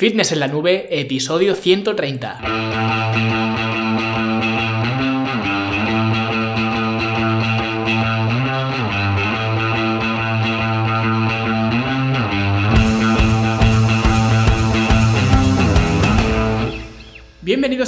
Fitness 0.00 0.32
en 0.32 0.40
la 0.40 0.48
nube, 0.48 0.88
episodio 0.98 1.54
130. 1.54 3.49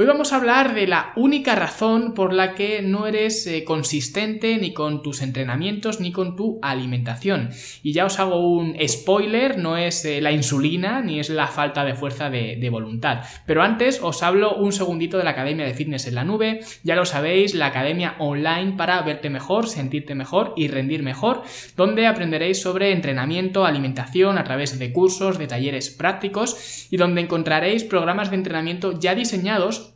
Hoy 0.00 0.06
vamos 0.06 0.32
a 0.32 0.36
hablar 0.36 0.76
de 0.76 0.86
la 0.86 1.12
única 1.16 1.56
razón 1.56 2.14
por 2.14 2.32
la 2.32 2.54
que 2.54 2.82
no 2.82 3.08
eres 3.08 3.44
eh, 3.48 3.64
consistente 3.64 4.56
ni 4.56 4.72
con 4.72 5.02
tus 5.02 5.22
entrenamientos 5.22 5.98
ni 5.98 6.12
con 6.12 6.36
tu 6.36 6.60
alimentación. 6.62 7.50
Y 7.82 7.92
ya 7.92 8.04
os 8.04 8.20
hago 8.20 8.48
un 8.48 8.76
spoiler, 8.86 9.58
no 9.58 9.76
es 9.76 10.04
eh, 10.04 10.20
la 10.20 10.30
insulina 10.30 11.00
ni 11.00 11.18
es 11.18 11.30
la 11.30 11.48
falta 11.48 11.84
de 11.84 11.96
fuerza 11.96 12.30
de, 12.30 12.54
de, 12.60 12.70
voluntad. 12.70 13.24
Pero 13.44 13.64
antes 13.64 13.98
os 14.00 14.22
hablo 14.22 14.54
un 14.54 14.70
segundito 14.70 15.18
de 15.18 15.24
la 15.24 15.30
Academia 15.30 15.66
de 15.66 15.74
Fitness 15.74 16.06
en 16.06 16.14
la 16.14 16.22
Nube. 16.22 16.60
Ya 16.84 16.94
lo 16.94 17.04
sabéis, 17.04 17.56
la 17.56 17.66
academia 17.66 18.14
online 18.20 18.74
para 18.76 19.02
verte 19.02 19.30
mejor, 19.30 19.66
sentirte 19.66 20.14
mejor 20.14 20.54
y 20.56 20.68
rendir 20.68 21.02
mejor, 21.02 21.42
donde 21.76 22.06
aprenderéis 22.06 22.62
sobre 22.62 22.92
entrenamiento, 22.92 23.66
alimentación 23.66 24.38
a 24.38 24.44
través 24.44 24.78
de 24.78 24.92
cursos, 24.92 25.38
de 25.38 25.48
talleres 25.48 25.90
prácticos 25.90 26.86
y 26.88 26.98
donde 26.98 27.22
encontraréis 27.22 27.82
programas 27.82 28.30
de 28.30 28.36
entrenamiento 28.36 28.96
ya 28.96 29.16
diseñados 29.16 29.87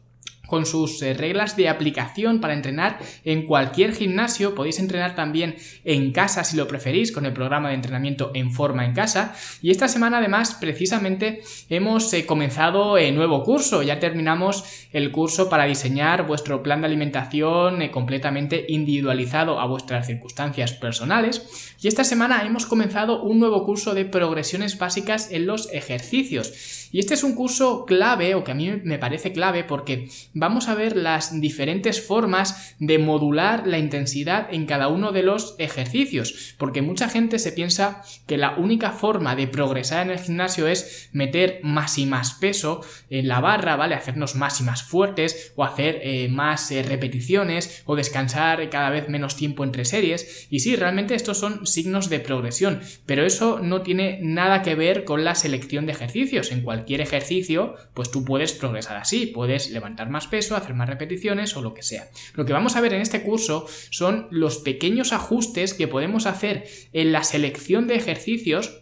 con 0.53 0.67
sus 0.67 1.01
eh, 1.01 1.15
reglas 1.15 1.57
de 1.57 1.71
aplicación 1.71 2.39
para 2.39 2.53
entrenar 2.53 2.99
en 3.25 3.47
cualquier 3.47 3.95
gimnasio. 3.95 4.55
Podéis 4.55 4.81
entrenar 4.81 5.15
también 5.15 5.57
en 5.83 6.13
casa 6.13 6.45
si 6.45 6.59
lo 6.59 6.69
preferís 6.69 7.11
con 7.11 7.25
el 7.25 7.33
programa 7.33 7.71
de 7.71 7.77
entrenamiento 7.77 8.33
en 8.35 8.51
forma 8.51 8.85
en 8.85 8.93
casa. 8.93 9.35
Y 9.63 9.71
esta 9.71 9.89
semana 9.89 10.19
además 10.19 10.59
precisamente 10.61 11.41
hemos 11.71 12.13
eh, 12.13 12.27
comenzado 12.27 12.99
el 12.99 13.15
nuevo 13.15 13.43
curso. 13.45 13.83
Ya 13.83 13.99
terminamos 13.99 14.63
el 14.93 15.11
curso 15.11 15.49
para 15.49 15.65
diseñar 15.65 16.27
vuestro 16.27 16.63
plan 16.63 16.83
de 16.83 16.89
alimentación 16.89 17.81
eh, 17.81 17.91
completamente 17.91 18.67
individualizado 18.69 19.59
a 19.59 19.65
vuestras 19.65 20.07
circunstancias 20.07 20.75
personales. 20.75 21.75
Y 21.81 21.89
esta 21.89 22.05
semana 22.05 22.43
hemos 22.45 22.67
comenzado 22.67 23.23
un 23.23 23.41
nuevo 23.41 23.65
curso 23.65 23.95
de 23.95 24.05
progresiones 24.05 24.77
básicas 24.77 25.31
en 25.31 25.47
los 25.47 25.73
ejercicios. 25.73 26.82
Y 26.93 26.99
este 26.99 27.15
es 27.15 27.25
un 27.25 27.35
curso 27.35 27.87
clave, 27.87 28.35
o 28.35 28.45
que 28.45 28.53
a 28.53 28.55
mí 28.55 28.71
me 28.85 28.99
parece 28.99 29.33
clave, 29.33 29.65
porque 29.65 30.09
vamos 30.35 30.69
a 30.69 30.75
ver 30.75 30.95
las 30.95 31.41
diferentes 31.41 32.07
formas 32.07 32.77
de 32.79 32.99
modular 32.99 33.67
la 33.67 33.79
intensidad 33.79 34.53
en 34.53 34.67
cada 34.67 34.89
uno 34.89 35.11
de 35.11 35.23
los 35.23 35.57
ejercicios. 35.59 36.55
Porque 36.59 36.83
mucha 36.83 37.09
gente 37.09 37.39
se 37.39 37.53
piensa 37.53 38.03
que 38.27 38.37
la 38.37 38.57
única 38.57 38.91
forma 38.91 39.35
de 39.35 39.49
progresar 39.49 40.07
en 40.07 40.13
el 40.13 40.19
gimnasio 40.19 40.69
es 40.69 41.09
meter 41.13 41.61
más 41.63 41.97
y 41.97 42.05
más 42.05 42.35
peso 42.35 42.83
en 43.09 43.27
la 43.27 43.41
barra, 43.41 43.77
¿vale? 43.77 43.95
Hacernos 43.95 44.35
más 44.35 44.61
y 44.61 44.65
más 44.65 44.83
fuertes, 44.83 45.53
o 45.57 45.65
hacer 45.65 46.01
eh, 46.03 46.29
más 46.29 46.71
eh, 46.71 46.83
repeticiones, 46.83 47.83
o 47.87 47.97
descansar 47.97 48.69
cada 48.69 48.91
vez 48.91 49.09
menos 49.09 49.37
tiempo 49.37 49.65
entre 49.65 49.87
series. 49.87 50.47
Y 50.51 50.61
sí, 50.61 50.77
realmente 50.77 51.15
estos 51.15 51.39
son 51.39 51.67
signos 51.67 52.11
de 52.11 52.21
progresión, 52.21 52.81
pero 53.07 53.25
eso 53.25 53.61
no 53.61 53.81
tiene 53.81 54.19
nada 54.21 54.61
que 54.61 54.75
ver 54.75 55.05
con 55.05 55.25
la 55.25 55.35
selección 55.35 55.87
de 55.87 55.93
ejercicios. 55.93 56.53
En 56.53 56.61
cual 56.61 56.82
cualquier 56.83 57.01
ejercicio, 57.01 57.77
pues 57.95 58.11
tú 58.11 58.25
puedes 58.25 58.53
progresar 58.53 58.97
así, 58.97 59.27
puedes 59.27 59.71
levantar 59.71 60.11
más 60.11 60.27
peso, 60.27 60.57
hacer 60.57 60.75
más 60.75 60.89
repeticiones 60.89 61.57
o 61.57 61.63
lo 61.63 61.75
que 61.75 61.83
sea. 61.85 62.09
Lo 62.35 62.45
que 62.45 62.53
vamos 62.53 62.75
a 62.75 62.81
ver 62.81 62.93
en 62.93 63.01
este 63.01 63.23
curso 63.23 63.67
son 63.91 64.27
los 64.33 64.59
pequeños 64.59 65.13
ajustes 65.13 65.75
que 65.75 65.87
podemos 65.87 66.27
hacer 66.27 66.65
en 66.93 67.13
la 67.13 67.23
selección 67.23 67.87
de 67.87 67.95
ejercicios 67.95 68.81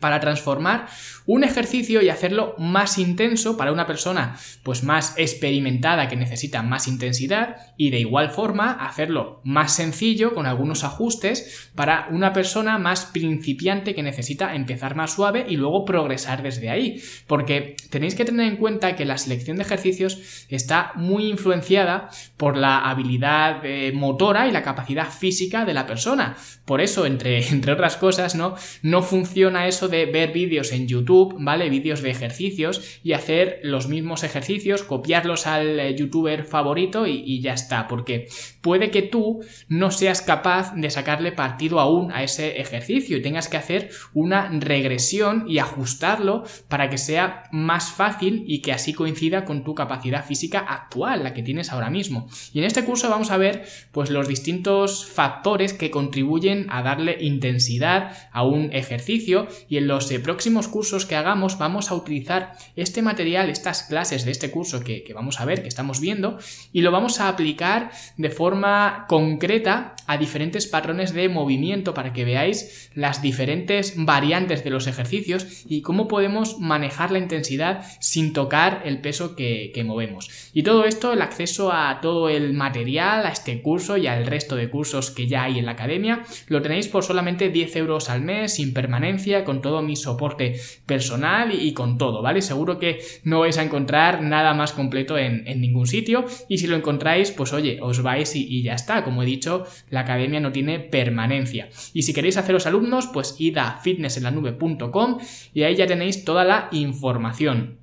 para 0.00 0.20
transformar 0.20 0.88
un 1.30 1.44
ejercicio 1.44 2.02
y 2.02 2.08
hacerlo 2.08 2.56
más 2.58 2.98
intenso 2.98 3.56
para 3.56 3.70
una 3.70 3.86
persona 3.86 4.36
pues 4.64 4.82
más 4.82 5.14
experimentada 5.16 6.08
que 6.08 6.16
necesita 6.16 6.62
más 6.62 6.88
intensidad 6.88 7.56
y 7.76 7.90
de 7.90 8.00
igual 8.00 8.30
forma 8.30 8.72
hacerlo 8.72 9.40
más 9.44 9.74
sencillo 9.74 10.34
con 10.34 10.46
algunos 10.46 10.82
ajustes 10.82 11.70
para 11.76 12.08
una 12.10 12.32
persona 12.32 12.78
más 12.78 13.06
principiante 13.06 13.94
que 13.94 14.02
necesita 14.02 14.56
empezar 14.56 14.96
más 14.96 15.12
suave 15.12 15.46
y 15.48 15.56
luego 15.56 15.84
progresar 15.84 16.42
desde 16.42 16.68
ahí. 16.68 17.00
Porque 17.28 17.76
tenéis 17.90 18.16
que 18.16 18.24
tener 18.24 18.48
en 18.48 18.56
cuenta 18.56 18.96
que 18.96 19.04
la 19.04 19.16
selección 19.16 19.56
de 19.56 19.62
ejercicios 19.62 20.46
está 20.48 20.90
muy 20.96 21.26
influenciada 21.26 22.10
por 22.36 22.56
la 22.56 22.90
habilidad 22.90 23.64
eh, 23.64 23.92
motora 23.92 24.48
y 24.48 24.52
la 24.52 24.64
capacidad 24.64 25.08
física 25.08 25.64
de 25.64 25.74
la 25.74 25.86
persona. 25.86 26.36
Por 26.64 26.80
eso 26.80 27.06
entre, 27.06 27.46
entre 27.50 27.72
otras 27.72 27.96
cosas 27.96 28.34
no 28.34 28.56
no 28.82 29.02
funciona 29.02 29.68
eso 29.68 29.86
de 29.88 30.06
ver 30.06 30.32
vídeos 30.32 30.72
en 30.72 30.88
YouTube, 30.88 31.19
¿vale? 31.38 31.68
Vídeos 31.70 32.02
de 32.02 32.10
ejercicios 32.10 33.00
y 33.02 33.12
hacer 33.12 33.60
los 33.62 33.88
mismos 33.88 34.24
ejercicios, 34.24 34.82
copiarlos 34.82 35.46
al 35.46 35.78
eh, 35.78 35.94
youtuber 35.96 36.44
favorito 36.44 37.06
y, 37.06 37.22
y, 37.24 37.40
ya 37.40 37.54
está, 37.54 37.86
porque 37.88 38.28
puede 38.60 38.90
que 38.90 39.02
tú 39.02 39.40
no 39.68 39.90
seas 39.90 40.22
capaz 40.22 40.74
de 40.74 40.90
sacarle 40.90 41.32
partido 41.32 41.80
aún 41.80 42.12
a 42.12 42.22
ese 42.22 42.60
ejercicio 42.60 43.16
y 43.16 43.22
tengas 43.22 43.48
que 43.48 43.56
hacer 43.56 43.90
una 44.14 44.48
regresión 44.50 45.44
y 45.46 45.58
ajustarlo 45.58 46.44
para 46.68 46.90
que 46.90 46.98
sea 46.98 47.44
más 47.52 47.90
fácil 47.90 48.44
y 48.46 48.62
que 48.62 48.72
así 48.72 48.92
coincida 48.92 49.44
con 49.44 49.64
tu 49.64 49.74
capacidad 49.74 50.24
física 50.24 50.60
actual, 50.60 51.22
la 51.22 51.34
que 51.34 51.42
tienes 51.42 51.72
ahora 51.72 51.90
mismo. 51.90 52.28
Y 52.52 52.58
en 52.58 52.64
este 52.64 52.84
curso 52.84 53.08
vamos 53.08 53.30
a 53.30 53.36
ver 53.36 53.64
pues 53.92 54.10
los 54.10 54.28
distintos 54.28 55.06
factores 55.06 55.74
que 55.74 55.90
contribuyen 55.90 56.66
a 56.70 56.82
darle 56.82 57.18
intensidad 57.20 58.16
a 58.32 58.44
un 58.44 58.72
ejercicio 58.72 59.48
y 59.68 59.76
en 59.76 59.86
los 59.86 60.10
eh, 60.10 60.20
próximos 60.20 60.68
cursos 60.68 61.06
que 61.10 61.16
hagamos 61.16 61.58
vamos 61.58 61.90
a 61.90 61.96
utilizar 61.96 62.52
este 62.76 63.02
material, 63.02 63.50
estas 63.50 63.82
clases 63.82 64.24
de 64.24 64.30
este 64.30 64.52
curso 64.52 64.78
que, 64.84 65.04
vamos 65.12 65.40
a 65.40 65.44
ver, 65.44 65.60
que 65.60 65.68
estamos 65.68 66.00
viendo, 66.00 66.38
y 66.72 66.82
lo 66.82 66.92
vamos 66.92 67.18
a 67.18 67.28
aplicar 67.28 67.90
de 68.16 68.30
forma 68.30 69.06
concreta 69.08 69.96
a 70.06 70.18
diferentes 70.18 70.68
patrones 70.68 71.12
de 71.12 71.28
movimiento 71.28 71.94
para 71.94 72.12
que 72.12 72.24
veáis 72.24 72.90
las 72.94 73.22
diferentes 73.22 73.94
variantes 73.96 74.62
de 74.62 74.70
los 74.70 74.86
ejercicios 74.86 75.64
y 75.66 75.82
cómo 75.82 76.06
podemos 76.06 76.60
manejar 76.60 77.10
la 77.10 77.18
intensidad 77.18 77.84
sin 77.98 78.32
tocar 78.32 78.82
el 78.84 79.00
peso 79.00 79.34
que, 79.34 79.72
movemos. 79.84 80.50
Y 80.52 80.62
todo 80.62 80.84
esto, 80.84 81.14
el 81.14 81.22
acceso 81.22 81.72
a 81.72 82.00
todo 82.00 82.28
el 82.28 82.52
material, 82.52 83.26
a 83.26 83.30
este 83.30 83.62
curso 83.62 83.96
y 83.96 84.06
al 84.06 84.26
resto 84.26 84.54
de 84.54 84.68
cursos 84.68 85.10
que 85.10 85.26
ya 85.26 85.44
hay 85.44 85.58
en 85.58 85.64
la 85.66 85.72
academia, 85.72 86.22
lo 86.46 86.62
tenéis 86.62 86.86
por 86.86 87.02
solamente 87.02 87.48
10 87.48 87.76
euros 87.76 88.10
al 88.10 88.20
mes, 88.20 88.54
sin 88.54 88.72
permanencia, 88.74 89.42
con 89.42 89.62
todo 89.62 89.82
mi 89.82 89.96
soporte 89.96 90.60
personal 90.90 91.54
y, 91.54 91.72
con 91.72 91.98
todo, 91.98 92.20
¿vale? 92.20 92.42
Seguro 92.42 92.80
que 92.80 92.98
no 93.22 93.38
vais 93.38 93.58
a 93.58 93.62
encontrar 93.62 94.22
nada 94.22 94.54
más 94.54 94.72
completo 94.72 95.16
en, 95.16 95.44
ningún 95.60 95.86
sitio 95.86 96.24
y 96.48 96.58
si 96.58 96.66
lo 96.66 96.74
encontráis, 96.74 97.30
pues 97.30 97.52
oye, 97.52 97.78
os 97.80 98.02
vais 98.02 98.34
y, 98.34 98.62
ya 98.64 98.74
está. 98.74 99.04
Como 99.04 99.22
he 99.22 99.26
dicho, 99.26 99.64
la 99.88 100.00
academia 100.00 100.40
no 100.40 100.50
tiene 100.50 100.80
permanencia. 100.80 101.68
Y 101.94 102.02
si 102.02 102.12
queréis 102.12 102.38
haceros 102.38 102.66
alumnos, 102.66 103.06
pues 103.06 103.36
id 103.38 103.56
a 103.58 103.78
fitnessenlanube.com 103.78 105.18
y 105.54 105.62
ahí 105.62 105.76
ya 105.76 105.86
tenéis 105.86 106.24
toda 106.24 106.44
la 106.44 106.68
información. 106.72 107.79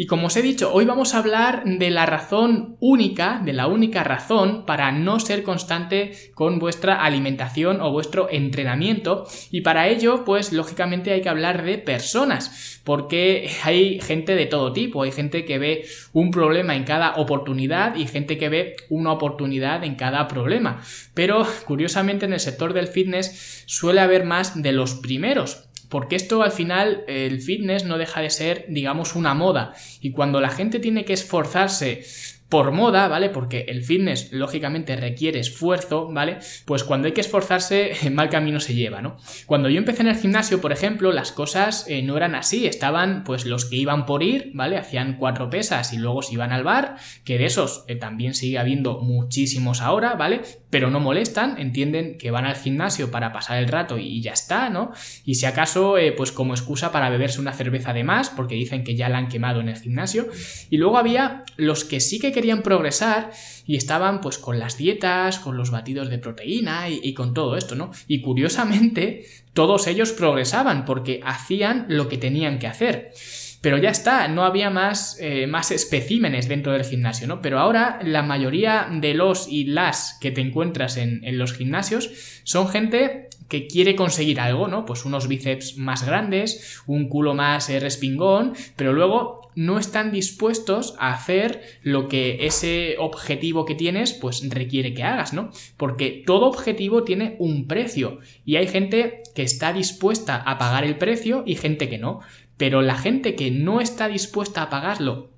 Y 0.00 0.06
como 0.06 0.28
os 0.28 0.36
he 0.38 0.40
dicho, 0.40 0.72
hoy 0.72 0.86
vamos 0.86 1.14
a 1.14 1.18
hablar 1.18 1.62
de 1.66 1.90
la 1.90 2.06
razón 2.06 2.78
única, 2.80 3.42
de 3.44 3.52
la 3.52 3.66
única 3.66 4.02
razón 4.02 4.64
para 4.64 4.92
no 4.92 5.20
ser 5.20 5.42
constante 5.42 6.12
con 6.32 6.58
vuestra 6.58 7.04
alimentación 7.04 7.82
o 7.82 7.92
vuestro 7.92 8.30
entrenamiento. 8.30 9.26
Y 9.50 9.60
para 9.60 9.88
ello, 9.88 10.24
pues 10.24 10.54
lógicamente 10.54 11.12
hay 11.12 11.20
que 11.20 11.28
hablar 11.28 11.66
de 11.66 11.76
personas, 11.76 12.80
porque 12.82 13.50
hay 13.62 14.00
gente 14.00 14.36
de 14.36 14.46
todo 14.46 14.72
tipo, 14.72 15.02
hay 15.02 15.12
gente 15.12 15.44
que 15.44 15.58
ve 15.58 15.84
un 16.14 16.30
problema 16.30 16.74
en 16.76 16.84
cada 16.84 17.16
oportunidad 17.16 17.94
y 17.94 18.06
gente 18.06 18.38
que 18.38 18.48
ve 18.48 18.76
una 18.88 19.12
oportunidad 19.12 19.84
en 19.84 19.96
cada 19.96 20.28
problema. 20.28 20.80
Pero 21.12 21.46
curiosamente 21.66 22.24
en 22.24 22.32
el 22.32 22.40
sector 22.40 22.72
del 22.72 22.88
fitness 22.88 23.64
suele 23.66 24.00
haber 24.00 24.24
más 24.24 24.62
de 24.62 24.72
los 24.72 24.94
primeros. 24.94 25.69
Porque 25.90 26.16
esto 26.16 26.42
al 26.42 26.52
final, 26.52 27.04
el 27.06 27.42
fitness 27.42 27.84
no 27.84 27.98
deja 27.98 28.22
de 28.22 28.30
ser, 28.30 28.64
digamos, 28.70 29.14
una 29.14 29.34
moda. 29.34 29.74
Y 30.00 30.12
cuando 30.12 30.40
la 30.40 30.48
gente 30.48 30.78
tiene 30.78 31.04
que 31.04 31.12
esforzarse 31.12 32.04
por 32.50 32.72
moda, 32.72 33.06
¿vale? 33.06 33.30
Porque 33.30 33.64
el 33.68 33.84
fitness 33.84 34.32
lógicamente 34.32 34.96
requiere 34.96 35.38
esfuerzo, 35.38 36.08
¿vale? 36.12 36.38
Pues 36.66 36.82
cuando 36.82 37.06
hay 37.06 37.12
que 37.12 37.20
esforzarse, 37.20 37.92
mal 38.12 38.28
camino 38.28 38.58
se 38.60 38.74
lleva, 38.74 39.00
¿no? 39.00 39.16
Cuando 39.46 39.70
yo 39.70 39.78
empecé 39.78 40.02
en 40.02 40.08
el 40.08 40.16
gimnasio, 40.16 40.60
por 40.60 40.72
ejemplo, 40.72 41.12
las 41.12 41.30
cosas 41.30 41.86
eh, 41.88 42.02
no 42.02 42.16
eran 42.16 42.34
así, 42.34 42.66
estaban 42.66 43.22
pues 43.22 43.46
los 43.46 43.64
que 43.64 43.76
iban 43.76 44.04
por 44.04 44.24
ir, 44.24 44.50
¿vale? 44.52 44.76
Hacían 44.76 45.16
cuatro 45.16 45.48
pesas 45.48 45.92
y 45.92 45.98
luego 45.98 46.22
se 46.22 46.34
iban 46.34 46.50
al 46.50 46.64
bar, 46.64 46.96
que 47.24 47.38
de 47.38 47.46
esos 47.46 47.84
eh, 47.86 47.94
también 47.94 48.34
sigue 48.34 48.58
habiendo 48.58 48.98
muchísimos 48.98 49.80
ahora, 49.80 50.14
¿vale? 50.14 50.40
Pero 50.70 50.90
no 50.90 51.00
molestan, 51.00 51.58
entienden 51.58 52.16
que 52.16 52.30
van 52.30 52.46
al 52.46 52.56
gimnasio 52.56 53.10
para 53.10 53.32
pasar 53.32 53.58
el 53.58 53.68
rato 53.68 53.98
y 53.98 54.20
ya 54.22 54.32
está, 54.32 54.70
¿no? 54.70 54.92
Y 55.24 55.34
si 55.34 55.46
acaso, 55.46 55.98
eh, 55.98 56.12
pues 56.12 56.32
como 56.32 56.54
excusa 56.54 56.92
para 56.92 57.10
beberse 57.10 57.40
una 57.40 57.52
cerveza 57.52 57.92
de 57.92 58.04
más, 58.04 58.30
porque 58.30 58.54
dicen 58.54 58.84
que 58.84 58.94
ya 58.94 59.08
la 59.08 59.18
han 59.18 59.28
quemado 59.28 59.60
en 59.60 59.68
el 59.68 59.76
gimnasio. 59.76 60.28
Y 60.70 60.76
luego 60.78 60.96
había 60.96 61.44
los 61.56 61.84
que 61.84 62.00
sí 62.00 62.20
que 62.20 62.32
querían 62.32 62.62
progresar 62.62 63.32
y 63.66 63.76
estaban 63.76 64.20
pues 64.20 64.38
con 64.38 64.58
las 64.58 64.76
dietas, 64.76 65.40
con 65.40 65.56
los 65.56 65.70
batidos 65.70 66.08
de 66.08 66.18
proteína 66.18 66.88
y, 66.88 67.00
y 67.02 67.14
con 67.14 67.34
todo 67.34 67.56
esto, 67.56 67.74
¿no? 67.74 67.90
Y 68.06 68.20
curiosamente, 68.20 69.26
todos 69.52 69.88
ellos 69.88 70.12
progresaban 70.12 70.84
porque 70.84 71.20
hacían 71.24 71.86
lo 71.88 72.08
que 72.08 72.18
tenían 72.18 72.58
que 72.60 72.68
hacer. 72.68 73.12
Pero 73.60 73.76
ya 73.76 73.90
está, 73.90 74.26
no 74.28 74.44
había 74.44 74.70
más, 74.70 75.18
eh, 75.20 75.46
más 75.46 75.70
especímenes 75.70 76.48
dentro 76.48 76.72
del 76.72 76.84
gimnasio, 76.84 77.26
¿no? 77.26 77.42
Pero 77.42 77.58
ahora 77.58 78.00
la 78.02 78.22
mayoría 78.22 78.88
de 78.90 79.12
los 79.12 79.48
y 79.48 79.64
las 79.64 80.16
que 80.20 80.30
te 80.30 80.40
encuentras 80.40 80.96
en, 80.96 81.20
los 81.36 81.52
gimnasios 81.52 82.10
son 82.42 82.68
gente 82.68 83.28
que 83.48 83.66
quiere 83.66 83.96
conseguir 83.96 84.40
algo, 84.40 84.68
¿no? 84.68 84.86
Pues 84.86 85.04
unos 85.04 85.28
bíceps 85.28 85.76
más 85.76 86.06
grandes, 86.06 86.80
un 86.86 87.08
culo 87.08 87.34
más 87.34 87.68
eh, 87.68 87.80
respingón, 87.80 88.54
pero 88.76 88.92
luego 88.92 89.40
no 89.54 89.78
están 89.78 90.12
dispuestos 90.12 90.94
a 90.98 91.12
hacer 91.12 91.60
lo 91.82 92.08
que 92.08 92.46
ese 92.46 92.96
objetivo 92.98 93.64
que 93.64 93.74
tienes 93.74 94.12
pues 94.12 94.48
requiere 94.48 94.94
que 94.94 95.02
hagas, 95.02 95.32
¿no? 95.32 95.50
Porque 95.76 96.22
todo 96.26 96.46
objetivo 96.46 97.02
tiene 97.02 97.36
un 97.38 97.66
precio 97.66 98.20
y 98.44 98.56
hay 98.56 98.68
gente 98.68 99.22
que 99.34 99.42
está 99.42 99.72
dispuesta 99.72 100.36
a 100.36 100.56
pagar 100.58 100.84
el 100.84 100.96
precio 100.96 101.42
y 101.46 101.56
gente 101.56 101.88
que 101.88 101.98
no. 101.98 102.20
Pero 102.60 102.82
la 102.82 102.94
gente 102.94 103.36
que 103.36 103.50
no 103.50 103.80
está 103.80 104.06
dispuesta 104.06 104.60
a 104.60 104.68
pagarlo 104.68 105.30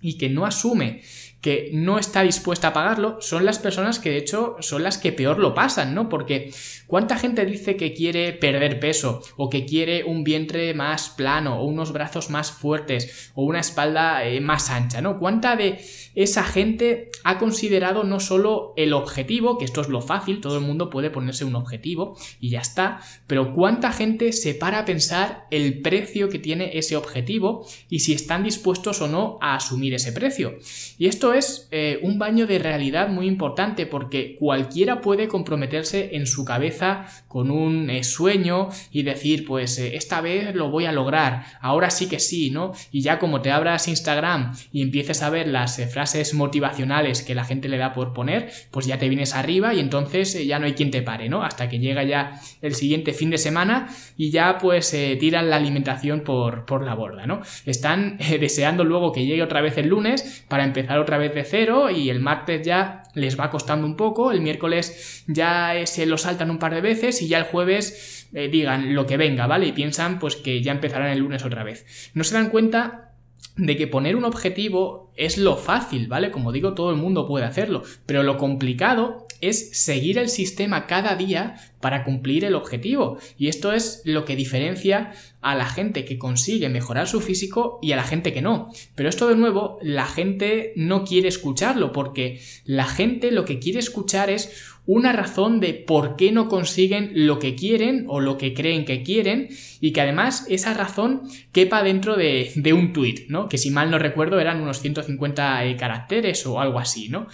y 0.00 0.16
que 0.16 0.28
no 0.28 0.46
asume 0.46 1.02
que 1.40 1.70
no 1.72 1.98
está 1.98 2.22
dispuesta 2.22 2.68
a 2.68 2.72
pagarlo 2.72 3.18
son 3.20 3.44
las 3.44 3.58
personas 3.58 3.98
que 3.98 4.10
de 4.10 4.18
hecho 4.18 4.56
son 4.60 4.82
las 4.82 4.98
que 4.98 5.12
peor 5.12 5.38
lo 5.38 5.54
pasan, 5.54 5.94
¿no? 5.94 6.08
Porque 6.08 6.52
¿cuánta 6.86 7.16
gente 7.16 7.44
dice 7.44 7.76
que 7.76 7.94
quiere 7.94 8.32
perder 8.32 8.80
peso 8.80 9.22
o 9.36 9.48
que 9.48 9.64
quiere 9.64 10.04
un 10.04 10.24
vientre 10.24 10.74
más 10.74 11.10
plano 11.10 11.60
o 11.60 11.64
unos 11.64 11.92
brazos 11.92 12.30
más 12.30 12.50
fuertes 12.50 13.30
o 13.34 13.44
una 13.44 13.60
espalda 13.60 14.24
eh, 14.24 14.40
más 14.40 14.70
ancha, 14.70 15.00
¿no? 15.00 15.18
¿Cuánta 15.18 15.54
de 15.54 15.80
esa 16.14 16.42
gente 16.42 17.10
ha 17.22 17.38
considerado 17.38 18.02
no 18.02 18.18
solo 18.18 18.72
el 18.76 18.92
objetivo, 18.92 19.56
que 19.56 19.64
esto 19.64 19.80
es 19.80 19.88
lo 19.88 20.00
fácil, 20.00 20.40
todo 20.40 20.58
el 20.58 20.64
mundo 20.64 20.90
puede 20.90 21.10
ponerse 21.10 21.44
un 21.44 21.54
objetivo 21.54 22.16
y 22.40 22.50
ya 22.50 22.60
está, 22.60 23.00
pero 23.28 23.52
cuánta 23.52 23.92
gente 23.92 24.32
se 24.32 24.54
para 24.54 24.80
a 24.80 24.84
pensar 24.84 25.46
el 25.52 25.80
precio 25.80 26.28
que 26.28 26.40
tiene 26.40 26.76
ese 26.76 26.96
objetivo 26.96 27.66
y 27.88 28.00
si 28.00 28.12
están 28.14 28.42
dispuestos 28.42 29.00
o 29.00 29.06
no 29.06 29.38
a 29.40 29.54
asumir 29.54 29.94
ese 29.94 30.10
precio? 30.10 30.56
Y 30.98 31.06
esto 31.06 31.27
es 31.32 31.68
eh, 31.70 31.98
un 32.02 32.18
baño 32.18 32.46
de 32.46 32.58
realidad 32.58 33.08
muy 33.08 33.26
importante 33.26 33.86
porque 33.86 34.36
cualquiera 34.38 35.00
puede 35.00 35.28
comprometerse 35.28 36.16
en 36.16 36.26
su 36.26 36.44
cabeza 36.44 37.06
con 37.28 37.50
un 37.50 37.90
eh, 37.90 38.04
sueño 38.04 38.68
y 38.90 39.02
decir, 39.02 39.44
pues 39.44 39.78
eh, 39.78 39.96
esta 39.96 40.20
vez 40.20 40.54
lo 40.54 40.70
voy 40.70 40.86
a 40.86 40.92
lograr, 40.92 41.44
ahora 41.60 41.90
sí 41.90 42.08
que 42.08 42.20
sí, 42.20 42.50
¿no? 42.50 42.72
Y 42.92 43.02
ya 43.02 43.18
como 43.18 43.40
te 43.40 43.50
abras 43.50 43.88
Instagram 43.88 44.54
y 44.72 44.82
empieces 44.82 45.22
a 45.22 45.30
ver 45.30 45.48
las 45.48 45.80
frases 45.92 46.34
motivacionales 46.34 47.22
que 47.22 47.34
la 47.34 47.44
gente 47.44 47.68
le 47.68 47.78
da 47.78 47.92
por 47.92 48.12
poner, 48.12 48.50
pues 48.70 48.86
ya 48.86 48.98
te 48.98 49.08
vienes 49.08 49.34
arriba 49.34 49.74
y 49.74 49.80
entonces 49.80 50.46
ya 50.46 50.58
no 50.58 50.66
hay 50.66 50.74
quien 50.74 50.90
te 50.90 51.02
pare, 51.02 51.28
¿no? 51.28 51.42
Hasta 51.42 51.68
que 51.68 51.78
llega 51.78 52.02
ya 52.04 52.40
el 52.62 52.74
siguiente 52.74 53.12
fin 53.12 53.30
de 53.30 53.38
semana 53.38 53.88
y 54.16 54.30
ya 54.30 54.58
pues 54.58 54.96
tiran 55.20 55.50
la 55.50 55.56
alimentación 55.56 56.20
por, 56.20 56.64
por 56.64 56.84
la 56.84 56.94
borda, 56.94 57.26
¿no? 57.26 57.40
Están 57.66 58.18
deseando 58.40 58.84
luego 58.84 59.12
que 59.12 59.26
llegue 59.26 59.42
otra 59.42 59.60
vez 59.60 59.76
el 59.78 59.88
lunes 59.88 60.44
para 60.48 60.64
empezar 60.64 60.98
otra 60.98 61.17
vez 61.18 61.34
de 61.34 61.44
cero 61.44 61.90
y 61.90 62.10
el 62.10 62.20
martes 62.20 62.66
ya 62.66 63.02
les 63.14 63.38
va 63.38 63.50
costando 63.50 63.86
un 63.86 63.96
poco, 63.96 64.32
el 64.32 64.40
miércoles 64.40 65.24
ya 65.26 65.74
se 65.84 66.06
lo 66.06 66.16
saltan 66.16 66.50
un 66.50 66.58
par 66.58 66.74
de 66.74 66.80
veces 66.80 67.20
y 67.22 67.28
ya 67.28 67.38
el 67.38 67.44
jueves 67.44 68.28
eh, 68.32 68.48
digan 68.48 68.94
lo 68.94 69.06
que 69.06 69.16
venga, 69.16 69.46
¿vale? 69.46 69.66
Y 69.66 69.72
piensan 69.72 70.18
pues 70.18 70.36
que 70.36 70.62
ya 70.62 70.72
empezarán 70.72 71.10
el 71.10 71.18
lunes 71.18 71.44
otra 71.44 71.64
vez. 71.64 72.10
No 72.14 72.24
se 72.24 72.34
dan 72.34 72.50
cuenta 72.50 73.12
de 73.56 73.76
que 73.76 73.86
poner 73.86 74.16
un 74.16 74.24
objetivo 74.24 75.12
es 75.16 75.36
lo 75.36 75.56
fácil, 75.56 76.08
¿vale? 76.08 76.30
Como 76.30 76.52
digo, 76.52 76.74
todo 76.74 76.90
el 76.90 76.96
mundo 76.96 77.26
puede 77.26 77.44
hacerlo, 77.44 77.82
pero 78.06 78.22
lo 78.22 78.38
complicado 78.38 79.27
es 79.40 79.70
seguir 79.82 80.18
el 80.18 80.28
sistema 80.28 80.86
cada 80.86 81.14
día 81.16 81.56
para 81.80 82.04
cumplir 82.04 82.44
el 82.44 82.54
objetivo. 82.54 83.18
Y 83.38 83.48
esto 83.48 83.72
es 83.72 84.02
lo 84.04 84.24
que 84.24 84.36
diferencia 84.36 85.12
a 85.40 85.54
la 85.54 85.66
gente 85.66 86.04
que 86.04 86.18
consigue 86.18 86.68
mejorar 86.68 87.06
su 87.06 87.20
físico 87.20 87.78
y 87.82 87.92
a 87.92 87.96
la 87.96 88.04
gente 88.04 88.32
que 88.32 88.42
no. 88.42 88.70
Pero 88.94 89.08
esto 89.08 89.28
de 89.28 89.36
nuevo, 89.36 89.78
la 89.82 90.06
gente 90.06 90.72
no 90.76 91.04
quiere 91.04 91.28
escucharlo 91.28 91.92
porque 91.92 92.40
la 92.64 92.86
gente 92.86 93.30
lo 93.30 93.44
que 93.44 93.58
quiere 93.58 93.78
escuchar 93.78 94.30
es 94.30 94.76
una 94.88 95.12
razón 95.12 95.60
de 95.60 95.74
por 95.74 96.16
qué 96.16 96.32
no 96.32 96.48
consiguen 96.48 97.10
lo 97.12 97.38
que 97.38 97.54
quieren 97.54 98.06
o 98.08 98.20
lo 98.20 98.38
que 98.38 98.54
creen 98.54 98.86
que 98.86 99.02
quieren 99.02 99.48
y 99.82 99.92
que 99.92 100.00
además 100.00 100.46
esa 100.48 100.72
razón 100.72 101.24
quepa 101.52 101.82
dentro 101.82 102.16
de, 102.16 102.50
un 102.72 102.94
tweet, 102.94 103.26
¿no? 103.28 103.50
Que 103.50 103.58
si 103.58 103.70
mal 103.70 103.90
no 103.90 103.98
recuerdo 103.98 104.40
eran 104.40 104.62
unos 104.62 104.80
150 104.80 105.66
eh, 105.66 105.76
caracteres 105.76 106.46
o 106.46 106.58
algo 106.58 106.78
así, 106.78 107.10
¿no? 107.10 107.26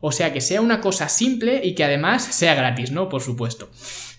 O 0.00 0.12
sea, 0.12 0.32
que 0.32 0.40
sea 0.40 0.60
una 0.60 0.80
cosa 0.80 1.08
simple 1.08 1.60
y 1.64 1.74
que 1.74 1.84
además 1.84 2.22
sea 2.22 2.54
gratis, 2.54 2.92
¿no? 2.92 3.08
Por 3.08 3.22
supuesto. 3.22 3.68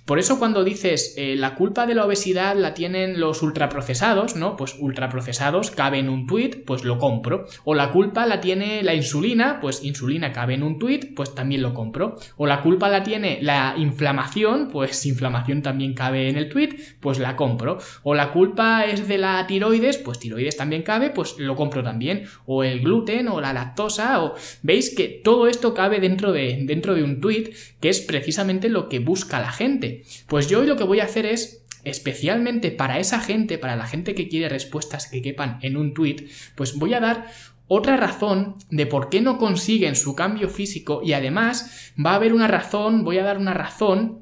Por 0.09 0.17
eso 0.17 0.39
cuando 0.39 0.63
dices 0.63 1.13
eh, 1.17 1.35
la 1.35 1.53
culpa 1.53 1.85
de 1.85 1.93
la 1.93 2.03
obesidad 2.03 2.55
la 2.55 2.73
tienen 2.73 3.19
los 3.19 3.43
ultraprocesados, 3.43 4.35
¿no? 4.35 4.57
Pues 4.57 4.75
ultraprocesados 4.79 5.69
cabe 5.69 5.99
en 5.99 6.09
un 6.09 6.25
tweet, 6.25 6.63
pues 6.65 6.83
lo 6.83 6.97
compro. 6.97 7.45
O 7.63 7.75
la 7.75 7.91
culpa 7.91 8.25
la 8.25 8.41
tiene 8.41 8.81
la 8.81 8.95
insulina, 8.95 9.59
pues 9.61 9.83
insulina 9.83 10.31
cabe 10.31 10.55
en 10.55 10.63
un 10.63 10.79
tweet, 10.79 11.13
pues 11.15 11.35
también 11.35 11.61
lo 11.61 11.75
compro. 11.75 12.15
O 12.37 12.47
la 12.47 12.63
culpa 12.63 12.89
la 12.89 13.03
tiene 13.03 13.37
la 13.43 13.75
inflamación, 13.77 14.69
pues 14.71 15.05
inflamación 15.05 15.61
también 15.61 15.93
cabe 15.93 16.27
en 16.27 16.37
el 16.37 16.49
tweet, 16.49 16.69
pues 16.99 17.19
la 17.19 17.35
compro. 17.35 17.77
O 18.01 18.15
la 18.15 18.31
culpa 18.31 18.85
es 18.85 19.07
de 19.07 19.19
la 19.19 19.45
tiroides, 19.45 19.99
pues 19.99 20.17
tiroides 20.17 20.57
también 20.57 20.81
cabe, 20.81 21.11
pues 21.11 21.35
lo 21.37 21.55
compro 21.55 21.83
también. 21.83 22.23
O 22.47 22.63
el 22.63 22.79
gluten 22.79 23.27
o 23.27 23.41
la 23.41 23.53
lactosa, 23.53 24.23
o 24.23 24.33
veis 24.63 24.89
que 24.89 25.21
todo 25.23 25.45
esto 25.45 25.75
cabe 25.75 25.99
dentro 25.99 26.31
de, 26.31 26.63
dentro 26.63 26.95
de 26.95 27.03
un 27.03 27.21
tweet, 27.21 27.53
que 27.79 27.89
es 27.89 28.01
precisamente 28.01 28.69
lo 28.69 28.89
que 28.89 28.97
busca 28.97 29.39
la 29.39 29.51
gente. 29.51 29.98
Pues 30.27 30.47
yo 30.47 30.59
hoy 30.59 30.67
lo 30.67 30.77
que 30.77 30.83
voy 30.83 30.99
a 30.99 31.05
hacer 31.05 31.25
es 31.25 31.63
especialmente 31.83 32.71
para 32.71 32.99
esa 32.99 33.19
gente, 33.19 33.57
para 33.57 33.75
la 33.75 33.87
gente 33.87 34.15
que 34.15 34.27
quiere 34.27 34.49
respuestas 34.49 35.07
que 35.07 35.21
quepan 35.21 35.59
en 35.61 35.77
un 35.77 35.93
tweet, 35.93 36.27
pues 36.55 36.75
voy 36.75 36.93
a 36.93 36.99
dar 36.99 37.27
otra 37.67 37.97
razón 37.97 38.55
de 38.69 38.85
por 38.85 39.09
qué 39.09 39.21
no 39.21 39.37
consiguen 39.37 39.95
su 39.95 40.15
cambio 40.15 40.49
físico 40.49 41.01
y 41.03 41.13
además 41.13 41.93
va 42.03 42.11
a 42.11 42.15
haber 42.15 42.33
una 42.33 42.47
razón, 42.47 43.03
voy 43.03 43.19
a 43.19 43.23
dar 43.23 43.37
una 43.37 43.53
razón 43.53 44.19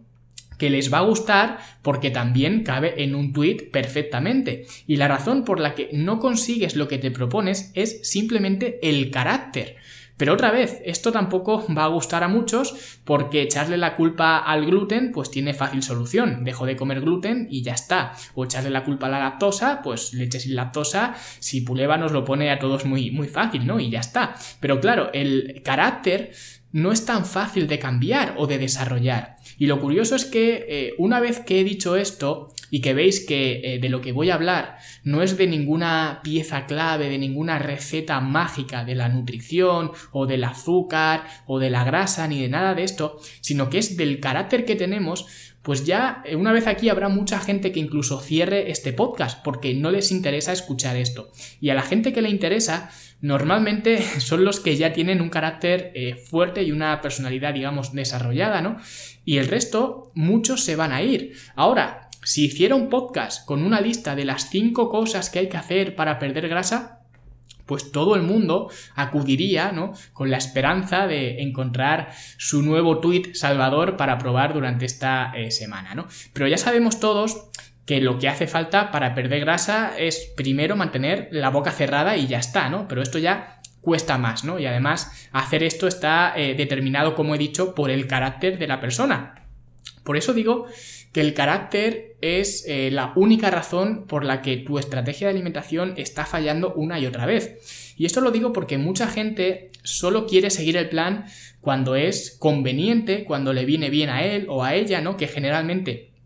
que 0.58 0.70
les 0.70 0.92
va 0.92 1.00
a 1.00 1.06
gustar 1.06 1.60
porque 1.82 2.10
también 2.10 2.64
cabe 2.64 3.04
en 3.04 3.16
un 3.16 3.32
tweet 3.32 3.70
perfectamente. 3.72 4.66
Y 4.86 4.98
la 4.98 5.08
razón 5.08 5.46
por 5.46 5.60
la 5.60 5.76
que 5.76 5.90
no 5.94 6.20
consigues 6.20 6.76
lo 6.76 6.88
que 6.88 6.98
te 6.98 7.12
propones 7.12 7.72
es 7.74 8.08
simplemente 8.10 8.80
el 8.82 9.12
carácter. 9.12 9.78
Pero 10.18 10.34
otra 10.34 10.52
vez, 10.52 10.82
esto 10.84 11.12
tampoco 11.12 11.66
va 11.74 11.86
a 11.86 11.90
gustar 11.90 12.24
a 12.24 12.28
muchos 12.28 13.00
porque 13.06 13.44
echarle 13.44 13.78
la 13.78 13.96
culpa 13.96 14.40
al 14.40 14.66
gluten 14.66 15.12
pues 15.12 15.32
tiene 15.32 15.54
fácil 15.54 15.84
solución. 15.84 16.44
Dejo 16.44 16.66
de 16.66 16.76
comer 16.76 17.02
gluten 17.02 17.48
y 17.50 17.62
ya 17.62 17.74
está. 17.74 18.14
O 18.34 18.44
echarle 18.44 18.72
la 18.72 18.84
culpa 18.84 19.06
a 19.06 19.10
la 19.10 19.20
lactosa, 19.20 19.82
pues 19.84 20.14
leche 20.14 20.40
sin 20.40 20.56
lactosa, 20.56 21.16
si 21.40 21.62
Puleva 21.62 21.98
nos 21.98 22.12
lo 22.12 22.26
pone 22.26 22.50
a 22.52 22.60
todos 22.60 22.86
muy, 22.86 23.12
muy 23.12 23.28
fácil, 23.28 23.66
¿no? 23.66 23.80
Y 23.80 23.90
ya 23.90 24.00
está. 24.00 24.36
Pero 24.60 24.80
claro, 24.80 25.12
el 25.14 25.62
carácter 25.64 26.32
no 26.72 26.92
es 26.92 27.06
tan 27.06 27.26
fácil 27.26 27.68
de 27.68 27.80
cambiar 27.80 28.36
o 28.38 28.48
de 28.48 28.58
desarrollar. 28.58 29.37
Y 29.58 29.66
lo 29.66 29.82
curioso 29.82 30.16
es 30.16 30.26
que 30.26 30.66
eh, 30.70 30.94
una 30.98 31.20
vez 31.20 31.40
que 31.40 31.60
he 31.60 31.64
dicho 31.64 31.96
esto 31.96 32.54
y 32.70 32.82
que 32.82 32.94
veis 32.94 33.26
que 33.26 33.62
eh, 33.64 33.80
de 33.80 33.90
lo 33.90 34.02
que 34.02 34.12
voy 34.12 34.30
a 34.30 34.36
hablar 34.36 34.78
no 35.04 35.24
es 35.24 35.38
de 35.38 35.48
ninguna 35.48 36.20
pieza 36.24 36.66
clave, 36.66 37.10
de 37.10 37.18
ninguna 37.18 37.60
receta 37.60 38.20
mágica 38.20 38.86
de 38.86 38.96
la 38.96 39.10
nutrición 39.10 39.92
o 40.12 40.28
del 40.28 40.44
azúcar 40.44 41.26
o 41.46 41.60
de 41.60 41.70
la 41.70 41.84
grasa 41.84 42.28
ni 42.28 42.42
de 42.42 42.50
nada 42.50 42.76
de 42.76 42.84
esto, 42.84 43.20
sino 43.42 43.70
que 43.70 43.80
es 43.80 43.98
del 43.98 44.20
carácter 44.20 44.66
que 44.66 44.76
tenemos, 44.76 45.26
pues 45.68 45.86
ya 45.86 46.22
eh, 46.26 46.36
una 46.36 46.54
vez 46.54 46.66
aquí 46.66 46.88
habrá 46.88 47.10
mucha 47.10 47.40
gente 47.40 47.72
que 47.72 47.80
incluso 47.80 48.22
cierre 48.22 48.72
este 48.72 48.94
podcast 48.94 49.44
porque 49.44 49.74
no 49.74 49.92
les 49.92 50.12
interesa 50.12 50.54
escuchar 50.54 50.96
esto. 50.96 51.32
Y 51.60 51.72
a 51.72 51.76
la 51.76 51.82
gente 51.82 52.14
que 52.14 52.22
le 52.22 52.30
interesa, 52.30 52.90
normalmente 53.22 54.02
son 54.20 54.46
los 54.46 54.60
que 54.60 54.76
ya 54.76 54.94
tienen 54.94 55.22
un 55.22 55.30
carácter 55.30 55.92
eh, 55.96 56.16
fuerte 56.16 56.64
y 56.64 56.72
una 56.72 57.02
personalidad, 57.02 57.54
digamos, 57.54 57.94
desarrollada, 57.94 58.62
¿no? 58.62 58.78
Y 59.26 59.38
el 59.38 59.48
resto, 59.48 60.12
muchos 60.16 60.64
se 60.64 60.76
van 60.76 60.92
a 60.92 61.02
ir. 61.02 61.34
Ahora, 61.56 62.10
si 62.24 62.46
hiciera 62.46 62.76
un 62.76 62.90
podcast 62.90 63.46
con 63.46 63.64
una 63.64 63.82
lista 63.82 64.16
de 64.16 64.26
las 64.26 64.50
cinco 64.50 64.90
cosas 64.90 65.30
que 65.30 65.40
hay 65.40 65.50
que 65.50 65.58
hacer 65.58 65.96
para 65.96 66.20
perder 66.20 66.48
grasa, 66.50 66.98
pues 67.68 67.92
todo 67.92 68.16
el 68.16 68.24
mundo 68.24 68.72
acudiría, 68.96 69.72
¿no? 69.72 69.94
Con 70.14 70.32
la 70.32 70.38
esperanza 70.38 71.06
de 71.06 71.42
encontrar 71.42 72.10
su 72.38 72.64
nuevo 72.64 73.00
tweet 73.00 73.34
salvador 73.34 73.98
para 73.98 74.18
probar 74.18 74.54
durante 74.54 74.86
esta 74.86 75.34
eh, 75.36 75.52
semana, 75.52 75.94
¿no? 75.94 76.08
Pero 76.34 76.48
ya 76.48 76.58
sabemos 76.58 77.00
todos 77.00 77.50
que 77.88 78.02
lo 78.02 78.20
que 78.20 78.28
hace 78.28 78.48
falta 78.48 78.92
para 78.92 79.16
perder 79.16 79.40
grasa 79.40 79.94
es 79.98 80.34
primero 80.36 80.76
mantener 80.76 81.30
la 81.32 81.50
boca 81.50 81.72
cerrada 81.72 82.18
y 82.18 82.28
ya 82.28 82.38
está, 82.38 82.70
¿no? 82.70 82.86
Pero 82.88 83.02
esto 83.02 83.18
ya 83.18 83.62
cuesta 83.80 84.18
más, 84.18 84.44
¿no? 84.44 84.60
Y 84.60 84.66
además 84.66 85.30
hacer 85.32 85.64
esto 85.64 85.88
está 85.88 86.34
eh, 86.36 86.54
determinado, 86.54 87.16
como 87.16 87.34
he 87.34 87.38
dicho, 87.38 87.74
por 87.74 87.90
el 87.90 88.06
carácter 88.06 88.60
de 88.60 88.68
la 88.68 88.82
persona. 88.82 89.48
Por 90.04 90.18
eso 90.18 90.34
digo 90.34 90.66
que 91.14 91.22
el 91.22 91.34
carácter 91.34 92.18
es 92.20 92.66
eh, 92.68 92.92
la 92.92 93.14
única 93.16 93.50
razón 93.50 94.06
por 94.06 94.26
la 94.26 94.42
que 94.42 94.58
tu 94.58 94.78
estrategia 94.80 95.28
de 95.28 95.34
alimentación 95.36 95.94
está 95.96 96.26
fallando 96.26 96.74
una 96.74 97.00
y 97.00 97.06
otra 97.06 97.26
vez. 97.26 97.94
Y 97.98 98.06
esto 98.06 98.20
lo 98.20 98.32
digo 98.32 98.52
porque 98.52 98.78
mucha 98.78 99.08
gente 99.08 99.72
solo 99.84 100.28
quiere 100.28 100.50
seguir 100.50 100.76
el 100.76 100.90
plan 100.90 101.26
cuando 101.62 101.96
es 101.96 102.36
conveniente, 102.38 103.24
cuando 103.24 103.54
le 103.54 103.64
viene 103.64 103.90
bien 103.90 104.10
a 104.10 104.26
él 104.26 104.48
o 104.50 104.66
a 104.66 104.76
ella, 104.76 105.00
¿no? 105.00 105.16
Que 105.16 105.30
generalmente 105.30 106.17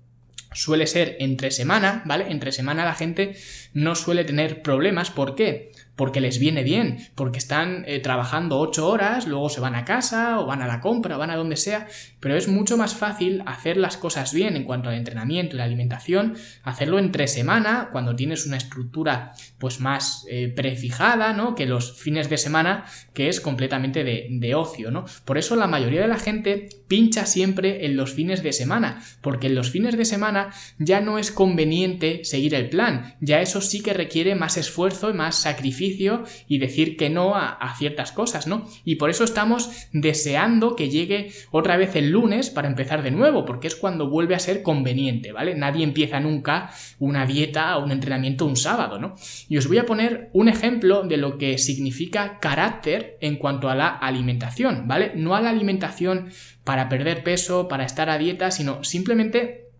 suele 0.53 0.87
ser 0.87 1.17
entre 1.19 1.51
semana, 1.51 2.03
¿vale? 2.05 2.25
Entre 2.29 2.51
semana 2.51 2.85
la 2.85 2.93
gente 2.93 3.35
no 3.73 3.95
suele 3.95 4.23
tener 4.23 4.61
problemas. 4.61 5.11
¿Por 5.11 5.35
qué? 5.35 5.71
porque 6.01 6.19
les 6.19 6.39
viene 6.39 6.63
bien, 6.63 6.97
porque 7.13 7.37
están 7.37 7.83
eh, 7.85 7.99
trabajando 7.99 8.57
ocho 8.57 8.87
horas, 8.87 9.27
luego 9.27 9.49
se 9.49 9.61
van 9.61 9.75
a 9.75 9.85
casa 9.85 10.39
o 10.39 10.47
van 10.47 10.63
a 10.63 10.67
la 10.67 10.79
compra 10.79 11.15
o 11.15 11.19
van 11.19 11.29
a 11.29 11.35
donde 11.35 11.57
sea, 11.57 11.87
pero 12.19 12.35
es 12.35 12.47
mucho 12.47 12.75
más 12.75 12.95
fácil 12.95 13.43
hacer 13.45 13.77
las 13.77 13.97
cosas 13.97 14.33
bien 14.33 14.55
en 14.55 14.63
cuanto 14.63 14.89
al 14.89 14.95
entrenamiento 14.95 15.55
y 15.55 15.59
la 15.59 15.65
alimentación, 15.65 16.35
hacerlo 16.63 16.97
entre 16.97 17.27
semana, 17.27 17.89
cuando 17.91 18.15
tienes 18.15 18.47
una 18.47 18.57
estructura 18.57 19.33
pues 19.59 19.79
más 19.79 20.25
eh, 20.27 20.51
prefijada, 20.55 21.33
¿no? 21.33 21.53
Que 21.53 21.67
los 21.67 21.99
fines 21.99 22.31
de 22.31 22.39
semana, 22.39 22.85
que 23.13 23.29
es 23.29 23.39
completamente 23.39 24.03
de, 24.03 24.25
de 24.31 24.55
ocio, 24.55 24.89
¿no? 24.89 25.05
Por 25.23 25.37
eso 25.37 25.55
la 25.55 25.67
mayoría 25.67 26.01
de 26.01 26.07
la 26.07 26.17
gente 26.17 26.69
pincha 26.87 27.27
siempre 27.27 27.85
en 27.85 27.95
los 27.95 28.11
fines 28.11 28.41
de 28.41 28.53
semana, 28.53 29.03
porque 29.21 29.45
en 29.45 29.53
los 29.53 29.69
fines 29.69 29.95
de 29.95 30.05
semana 30.05 30.49
ya 30.79 30.99
no 30.99 31.19
es 31.19 31.31
conveniente 31.31 32.23
seguir 32.23 32.55
el 32.55 32.69
plan, 32.69 33.17
ya 33.21 33.39
eso 33.39 33.60
sí 33.61 33.81
que 33.81 33.93
requiere 33.93 34.35
más 34.35 34.57
esfuerzo 34.57 35.09
y 35.09 35.13
más 35.13 35.35
sacrificio 35.35 36.23
y 36.47 36.57
decir 36.57 36.97
que 36.97 37.09
no 37.09 37.35
a, 37.35 37.57
ciertas 37.77 38.11
cosas, 38.11 38.47
¿no? 38.47 38.67
Y 38.83 38.95
por 38.95 39.09
eso 39.09 39.23
estamos 39.23 39.87
deseando 39.93 40.75
que 40.75 40.89
llegue 40.89 41.31
otra 41.51 41.77
vez 41.77 41.95
el 41.95 42.11
lunes 42.11 42.49
para 42.49 42.67
empezar 42.67 43.01
de 43.01 43.11
nuevo, 43.11 43.45
porque 43.45 43.67
es 43.67 43.75
cuando 43.75 44.09
vuelve 44.09 44.35
a 44.35 44.39
ser 44.39 44.61
conveniente, 44.61 45.31
¿vale? 45.31 45.55
Nadie 45.55 45.83
empieza 45.83 46.19
nunca 46.19 46.71
una 46.99 47.25
dieta 47.25 47.77
o 47.77 47.83
un 47.83 47.91
entrenamiento 47.91 48.45
un 48.45 48.57
sábado, 48.57 48.99
¿no? 48.99 49.15
Y 49.47 49.57
os 49.57 49.67
voy 49.67 49.77
a 49.77 49.85
poner 49.85 50.29
un 50.33 50.49
ejemplo 50.49 51.03
de 51.03 51.17
lo 51.17 51.37
que 51.37 51.57
significa 51.57 52.39
carácter 52.39 53.17
en 53.21 53.37
cuanto 53.37 53.69
a 53.69 53.75
la 53.75 53.87
alimentación, 53.87 54.87
¿vale? 54.87 55.13
No 55.15 55.35
a 55.35 55.41
la 55.41 55.49
alimentación 55.49 56.29
para 56.63 56.89
perder 56.89 57.23
peso, 57.23 57.67
para 57.67 57.85
estar 57.85 58.09
a 58.09 58.17
dieta, 58.17 58.51
sino 58.51 58.83
simplemente 58.83 59.71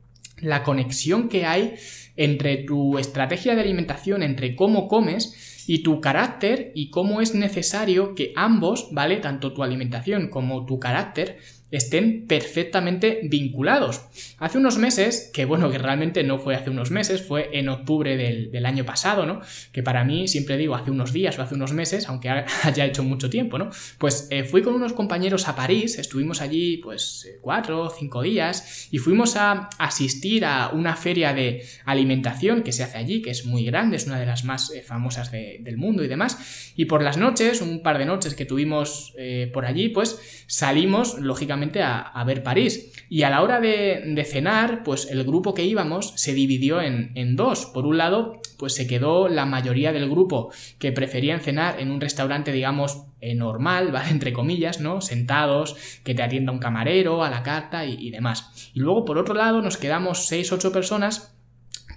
la 0.42 0.64
conexión 0.64 1.30
que 1.30 1.46
hay 1.46 1.76
entre 2.16 2.58
tu 2.58 2.98
estrategia 2.98 3.56
de 3.56 3.62
alimentación, 3.62 4.24
entre 4.24 4.56
cómo 4.56 4.88
comes 4.88 5.64
y 5.68 5.84
tu 5.84 6.02
carácter 6.02 6.72
y 6.76 6.90
cómo 6.90 7.22
es 7.22 7.34
necesario 7.36 8.16
que 8.16 8.34
ambos, 8.36 8.90
¿vale? 8.92 9.18
Tanto 9.18 9.54
tu 9.54 9.64
alimentación 9.64 10.30
como 10.30 10.66
tu 10.66 10.80
carácter 10.80 11.38
estén 11.72 12.28
perfectamente 12.28 13.22
vinculados. 13.24 14.02
Hace 14.38 14.58
unos 14.58 14.78
meses, 14.78 15.32
que 15.34 15.46
bueno, 15.46 15.72
que 15.72 15.78
realmente 15.78 16.24
no 16.24 16.38
fue 16.38 16.56
hace 16.56 16.70
unos 16.70 16.92
meses, 16.92 17.26
fue 17.26 17.50
en 17.54 17.70
octubre 17.70 18.18
del, 18.18 18.66
año 18.66 18.86
pasado, 18.86 19.26
¿no? 19.26 19.42
Que 19.72 19.82
para 19.82 20.04
mí, 20.04 20.28
siempre 20.28 20.56
digo 20.56 20.76
hace 20.76 20.92
unos 20.92 21.14
días 21.14 21.40
o 21.40 21.42
hace 21.42 21.56
unos 21.56 21.74
meses, 21.74 22.08
aunque 22.08 22.30
haya 22.64 22.86
hecho 22.86 23.04
mucho 23.04 23.30
tiempo, 23.30 23.58
¿no? 23.58 23.72
Pues 23.98 24.28
eh, 24.30 24.44
fui 24.44 24.62
con 24.62 24.76
unos 24.76 24.94
compañeros 24.94 25.48
a 25.48 25.56
París, 25.56 25.98
estuvimos 25.98 26.42
allí 26.42 26.78
pues 26.78 27.26
eh, 27.26 27.40
cuatro 27.42 27.82
o 27.82 27.90
cinco 27.90 28.22
días 28.22 28.88
y 28.92 29.00
fuimos 29.00 29.36
a 29.36 29.70
asistir 29.80 30.46
a 30.46 30.70
una 30.70 30.96
feria 30.96 31.34
de 31.34 31.66
alimentación 31.86 32.62
que 32.64 32.72
se 32.72 32.84
hace 32.84 32.98
allí, 32.98 33.22
que 33.22 33.32
es 33.32 33.46
muy 33.46 33.66
grande, 33.66 33.96
es 33.98 34.06
una 34.06 34.20
de 34.20 34.26
las 34.26 34.44
más 34.44 34.72
eh, 34.72 34.82
famosas 34.82 35.32
del 35.32 35.78
mundo 35.78 36.04
y 36.04 36.08
demás. 36.08 36.74
Y 36.76 36.86
por 36.86 37.02
las 37.02 37.18
noches, 37.18 37.62
un 37.62 37.82
par 37.82 37.98
de 37.98 38.06
noches 38.06 38.36
que 38.36 38.46
tuvimos 38.46 39.14
por 39.54 39.66
allí, 39.66 39.90
pues 39.90 40.46
salimos, 40.48 41.18
lógicamente, 41.20 41.61
a, 41.82 42.24
ver 42.26 42.44
París. 42.44 42.92
Y 43.10 43.24
a 43.24 43.30
la 43.30 43.42
hora 43.42 43.60
de, 43.60 44.26
cenar, 44.30 44.84
pues 44.84 45.10
el 45.10 45.24
grupo 45.24 45.54
que 45.54 45.66
íbamos 45.66 46.14
se 46.16 46.34
dividió 46.34 46.82
en, 46.82 47.36
dos. 47.36 47.66
Por 47.68 47.86
un 47.86 47.98
lado, 47.98 48.42
pues 48.58 48.76
se 48.76 48.88
quedó 48.88 49.28
la 49.28 49.46
mayoría 49.46 49.92
del 49.92 50.10
grupo 50.10 50.52
que 50.80 50.92
preferían 50.92 51.42
cenar 51.42 51.80
en 51.80 51.92
un 51.92 52.02
restaurante, 52.02 52.52
digamos, 52.52 53.04
eh, 53.20 53.36
normal, 53.36 53.92
¿vale? 53.92 54.10
Entre 54.10 54.34
comillas, 54.34 54.80
¿no? 54.80 55.02
Sentados, 55.02 55.76
que 56.04 56.16
te 56.16 56.24
atienda 56.24 56.52
un 56.52 56.60
camarero 56.60 57.24
a 57.24 57.30
la 57.30 57.44
carta 57.44 57.86
y, 57.86 57.96
y 58.00 58.12
demás. 58.12 58.72
Y 58.74 58.80
luego, 58.80 59.06
por 59.06 59.18
otro 59.18 59.34
lado, 59.34 59.62
nos 59.62 59.78
quedamos 59.78 60.32
6-8 60.32 60.72
personas 60.72 61.36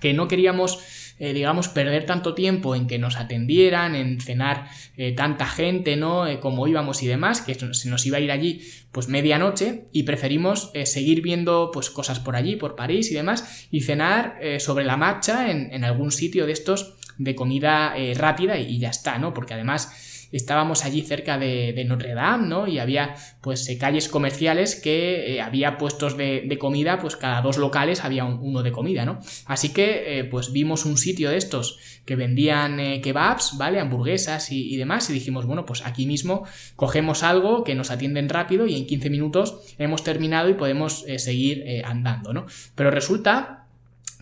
que 0.00 0.12
no 0.12 0.28
queríamos 0.28 0.78
eh, 1.16 1.33
digamos, 1.33 1.68
perder 1.68 2.06
tanto 2.06 2.35
tiempo 2.35 2.75
en 2.75 2.88
que 2.88 2.99
nos 2.99 3.16
atendieran, 3.16 3.94
en 3.94 4.21
cenar 4.21 4.66
eh, 4.97 5.12
tanta 5.12 5.47
gente, 5.47 5.97
¿no? 5.97 6.26
Eh, 6.26 6.40
como 6.40 6.66
íbamos 6.66 7.04
y 7.04 7.06
demás, 7.06 7.40
que 7.40 7.54
se 7.54 7.88
nos 7.88 8.06
iba 8.06 8.18
a 8.18 8.21
ir 8.21 8.33
allí 8.33 8.62
pues 8.90 9.09
medianoche 9.09 9.85
y 9.92 10.04
preferimos 10.04 10.71
seguir 10.85 11.21
viendo 11.21 11.71
pues 11.73 11.90
cosas 11.90 12.21
por 12.21 12.37
allí, 12.37 12.54
por 12.54 12.76
París 12.76 13.11
y 13.11 13.14
demás, 13.14 13.66
y 13.73 13.80
cenar 13.80 14.38
sobre 14.61 14.85
la 14.85 14.97
marcha 14.97 15.50
en, 15.50 15.83
algún 15.83 16.12
sitio 16.12 16.47
de 16.47 16.52
estos 16.52 16.94
de 17.18 17.35
comida 17.35 17.92
rápida 18.14 18.56
y 18.56 18.78
ya 18.78 18.90
está, 18.90 19.18
¿no? 19.18 19.35
Porque 19.35 19.54
además 19.54 20.03
estábamos 20.37 20.85
allí 20.85 21.03
cerca 21.03 21.38
de, 21.38 21.85
Notre 21.87 22.14
Dame, 22.14 22.49
¿no? 22.49 22.67
Y 22.67 22.79
había 22.79 23.14
pues 23.41 23.69
eh, 23.69 23.79
calles 23.79 24.09
comerciales 24.09 24.75
que 24.75 25.35
eh, 25.35 25.41
había 25.41 25.79
puestos 25.79 26.17
de, 26.17 26.57
comida, 26.59 26.99
pues 26.99 27.17
cada 27.17 27.41
dos 27.41 27.57
locales 27.59 28.05
había 28.05 28.25
uno 28.25 28.62
de 28.62 28.73
comida, 28.73 29.05
¿no? 29.05 29.21
Así 29.47 29.71
que 29.71 30.19
eh, 30.19 30.25
pues 30.25 30.53
vimos 30.53 30.87
un 30.87 30.97
sitio 30.99 31.31
de 31.31 31.37
estos 31.37 31.79
que 32.05 32.17
vendían 32.17 33.00
kebabs, 33.00 33.57
¿vale? 33.59 33.81
Hamburguesas 33.81 34.50
y, 34.50 34.76
demás 34.76 35.09
y 35.09 35.12
dijimos, 35.12 35.47
bueno, 35.47 35.64
pues 35.67 35.85
aquí 35.87 36.07
mismo 36.07 36.45
cogemos 36.76 37.23
algo 37.23 37.64
que 37.64 37.75
nos 37.75 37.91
atienden 37.91 38.29
rápido 38.29 38.67
y 38.67 38.76
en 38.76 38.87
15 38.87 39.11
minutos 39.11 39.61
hemos 39.79 40.05
terminado 40.05 40.49
y 40.49 40.55
podemos 40.55 41.05
seguir 41.17 41.64
andando, 41.85 42.33
¿no? 42.33 42.47
Pero 42.75 42.91
resulta 42.91 43.64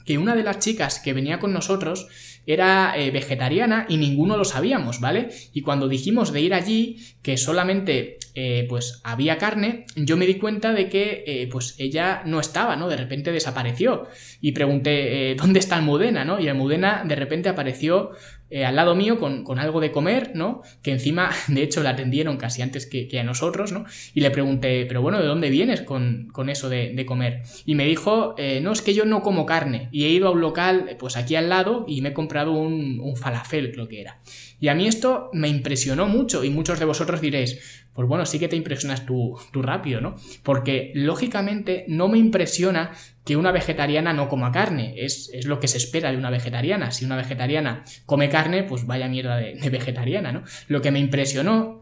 que 0.04 0.19
una 0.19 0.35
de 0.35 0.42
las 0.42 0.59
chicas 0.59 0.99
que 0.99 1.12
venía 1.12 1.38
con 1.38 1.52
nosotros 1.52 2.09
era 2.46 2.94
eh, 2.96 3.11
vegetariana 3.11 3.87
y 3.88 3.96
ninguno 3.96 4.37
lo 4.37 4.44
sabíamos, 4.44 5.00
¿vale? 5.00 5.30
Y 5.52 5.62
cuando 5.62 5.88
dijimos 5.88 6.32
de 6.32 6.40
ir 6.40 6.54
allí, 6.54 6.99
que 7.22 7.37
solamente 7.37 8.18
eh, 8.34 8.66
pues 8.68 9.00
había 9.04 9.38
carne, 9.38 9.84
yo 9.96 10.16
me 10.16 10.26
di 10.26 10.34
cuenta 10.34 10.72
de 10.72 10.88
que 10.88 11.24
eh, 11.26 11.48
pues 11.50 11.74
ella 11.78 12.22
no 12.24 12.40
estaba, 12.40 12.76
¿no? 12.76 12.88
De 12.88 12.96
repente 12.96 13.32
desapareció. 13.32 14.06
Y 14.40 14.52
pregunté, 14.52 15.34
¿dónde 15.36 15.58
está 15.58 15.76
Almudena, 15.76 16.24
no? 16.24 16.40
Y 16.40 16.48
Almudena 16.48 17.04
de 17.06 17.14
repente 17.14 17.48
apareció 17.48 18.12
eh, 18.54 18.66
al 18.66 18.76
lado 18.76 18.94
mío 18.94 19.18
con, 19.18 19.58
algo 19.58 19.80
de 19.80 19.90
comer, 19.90 20.32
¿no? 20.34 20.60
Que 20.82 20.92
encima, 20.92 21.30
de 21.48 21.62
hecho, 21.62 21.82
la 21.82 21.90
atendieron 21.90 22.36
casi 22.36 22.60
antes 22.60 22.84
que, 22.84 23.08
a 23.18 23.24
nosotros, 23.24 23.72
¿no? 23.72 23.86
Y 24.12 24.20
le 24.20 24.30
pregunté, 24.30 24.84
pero 24.84 25.00
bueno, 25.00 25.20
¿de 25.20 25.26
dónde 25.26 25.48
vienes 25.48 25.80
con, 25.80 26.30
eso 26.50 26.68
de, 26.68 27.06
comer? 27.06 27.44
Y 27.64 27.74
me 27.74 27.86
dijo, 27.86 28.34
eh, 28.36 28.60
no, 28.60 28.72
es 28.72 28.82
que 28.82 28.92
yo 28.92 29.06
no 29.06 29.22
como 29.22 29.46
carne. 29.46 29.88
Y 29.90 30.04
he 30.04 30.10
ido 30.10 30.28
a 30.28 30.32
un 30.32 30.42
local, 30.42 30.96
pues 30.98 31.16
aquí 31.16 31.34
al 31.34 31.48
lado, 31.48 31.86
y 31.88 32.02
me 32.02 32.10
he 32.10 32.12
comprado 32.12 32.52
un, 32.52 33.00
un 33.00 33.16
falafel, 33.16 33.72
creo 33.72 33.88
que 33.88 34.02
era. 34.02 34.20
Y 34.60 34.68
a 34.68 34.74
mí 34.74 34.86
esto 34.86 35.30
me 35.32 35.48
impresionó 35.48 36.06
mucho, 36.06 36.44
y 36.44 36.50
muchos 36.50 36.78
de 36.78 36.84
vosotros 36.84 37.22
diréis, 37.22 37.81
pues 37.94 38.08
bueno, 38.08 38.25
sí 38.25 38.38
que 38.38 38.49
te 38.49 38.56
impresionas 38.56 39.04
tú, 39.04 39.38
tú 39.52 39.62
rápido, 39.62 40.00
¿no? 40.00 40.14
Porque 40.42 40.92
lógicamente 40.94 41.84
no 41.88 42.08
me 42.08 42.18
impresiona 42.18 42.92
que 43.25 43.37
una 43.37 43.52
vegetariana 43.52 44.12
no 44.12 44.28
coma 44.28 44.50
carne, 44.50 44.94
es, 44.96 45.30
es, 45.32 45.46
lo 45.46 45.61
que 45.61 45.68
se 45.68 45.78
espera 45.78 46.11
de 46.11 46.16
una 46.16 46.30
vegetariana. 46.30 46.90
Si 46.90 47.04
una 47.04 47.16
vegetariana 47.16 47.84
come 48.06 48.28
carne, 48.28 48.64
pues 48.64 48.87
vaya 48.87 49.08
mierda 49.08 49.37
de, 49.37 49.54
de 49.54 49.70
vegetariana, 49.70 50.32
¿no? 50.32 50.42
Lo 50.68 50.80
que 50.80 50.90
me 50.90 50.99
impresionó 50.99 51.81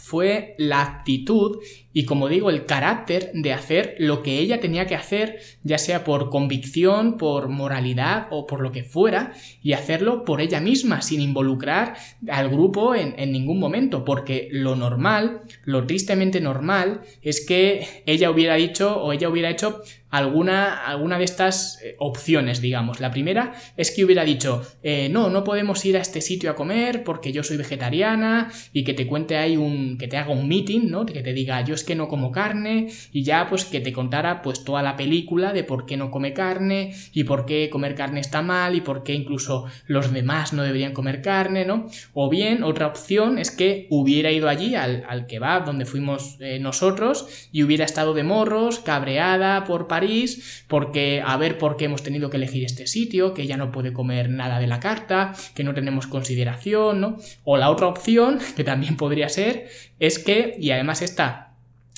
fue 0.00 0.54
la 0.58 0.82
actitud 0.82 1.58
y 1.92 2.04
como 2.04 2.28
digo, 2.28 2.50
el 2.50 2.66
carácter 2.66 3.32
de 3.34 3.52
hacer 3.52 3.96
lo 3.98 4.22
que 4.22 4.38
ella 4.38 4.60
tenía 4.60 4.86
que 4.86 4.94
hacer, 4.94 5.40
ya 5.64 5.76
sea 5.76 6.04
por 6.04 6.30
convicción, 6.30 7.16
por 7.16 7.48
moralidad 7.48 8.28
o 8.30 8.46
por 8.46 8.60
lo 8.60 8.70
que 8.70 8.84
fuera, 8.84 9.32
y 9.60 9.72
hacerlo 9.72 10.24
por 10.24 10.40
ella 10.40 10.60
misma, 10.60 11.02
sin 11.02 11.20
involucrar 11.20 11.96
al 12.28 12.48
grupo 12.48 12.94
en, 12.94 13.14
en 13.18 13.32
ningún 13.32 13.58
momento, 13.58 14.04
porque 14.04 14.48
lo 14.52 14.76
normal, 14.76 15.40
lo 15.64 15.84
tristemente 15.84 16.40
normal, 16.40 17.00
es 17.22 17.44
que 17.44 18.04
ella 18.06 18.30
hubiera 18.30 18.54
dicho 18.54 19.02
o 19.02 19.12
ella 19.12 19.28
hubiera 19.28 19.50
hecho 19.50 19.82
alguna, 20.10 20.86
alguna 20.86 21.18
de 21.18 21.24
estas 21.24 21.80
eh, 21.82 21.96
opciones, 21.98 22.60
digamos. 22.60 23.00
La 23.00 23.10
primera 23.10 23.54
es 23.76 23.90
que 23.90 24.04
hubiera 24.04 24.24
dicho, 24.24 24.62
eh, 24.82 25.08
no, 25.10 25.30
no 25.30 25.44
podemos 25.44 25.84
ir 25.84 25.96
a 25.96 26.00
este 26.00 26.20
sitio 26.20 26.50
a 26.50 26.56
comer 26.56 27.04
porque 27.04 27.32
yo 27.32 27.42
soy 27.42 27.56
vegetariana 27.56 28.50
y 28.72 28.84
que 28.84 28.94
te 28.94 29.06
cuente 29.06 29.36
ahí 29.36 29.56
un, 29.56 29.98
que 29.98 30.08
te 30.08 30.16
haga 30.16 30.32
un 30.32 30.48
meeting, 30.48 30.90
¿no? 30.90 31.06
Que 31.06 31.22
te 31.22 31.32
diga, 31.32 31.60
yo 31.62 31.74
es 31.74 31.84
que 31.84 31.94
no 31.94 32.08
como 32.08 32.32
carne 32.32 32.88
y 33.12 33.22
ya 33.22 33.48
pues 33.48 33.64
que 33.64 33.80
te 33.80 33.92
contara 33.92 34.42
pues 34.42 34.64
toda 34.64 34.82
la 34.82 34.96
película 34.96 35.52
de 35.52 35.64
por 35.64 35.86
qué 35.86 35.96
no 35.96 36.10
come 36.10 36.32
carne 36.32 36.94
y 37.12 37.24
por 37.24 37.46
qué 37.46 37.70
comer 37.70 37.94
carne 37.94 38.20
está 38.20 38.42
mal 38.42 38.74
y 38.74 38.80
por 38.80 39.02
qué 39.02 39.14
incluso 39.14 39.66
los 39.86 40.12
demás 40.12 40.52
no 40.52 40.62
deberían 40.62 40.92
comer 40.92 41.22
carne, 41.22 41.64
¿no? 41.64 41.88
O 42.14 42.28
bien 42.28 42.62
otra 42.62 42.86
opción 42.86 43.38
es 43.38 43.50
que 43.50 43.86
hubiera 43.90 44.30
ido 44.30 44.48
allí 44.48 44.74
al, 44.74 45.04
al 45.08 45.26
kebab 45.26 45.64
donde 45.64 45.86
fuimos 45.86 46.36
eh, 46.40 46.58
nosotros 46.58 47.48
y 47.52 47.62
hubiera 47.62 47.84
estado 47.84 48.14
de 48.14 48.24
morros, 48.24 48.80
cabreada 48.80 49.64
por 49.64 49.86
París, 49.86 49.99
porque 50.68 51.22
a 51.24 51.36
ver 51.36 51.58
por 51.58 51.76
qué 51.76 51.86
hemos 51.86 52.02
tenido 52.02 52.30
que 52.30 52.36
elegir 52.36 52.64
este 52.64 52.86
sitio, 52.86 53.34
que 53.34 53.42
ella 53.42 53.56
no 53.56 53.72
puede 53.72 53.92
comer 53.92 54.30
nada 54.30 54.58
de 54.58 54.66
la 54.66 54.80
carta, 54.80 55.34
que 55.54 55.64
no 55.64 55.74
tenemos 55.74 56.06
consideración, 56.06 57.00
¿no? 57.00 57.18
O 57.44 57.56
la 57.56 57.70
otra 57.70 57.86
opción, 57.86 58.38
que 58.56 58.64
también 58.64 58.96
podría 58.96 59.28
ser, 59.28 59.68
es 59.98 60.18
que, 60.18 60.56
y 60.58 60.70
además 60.70 61.02
esta 61.02 61.49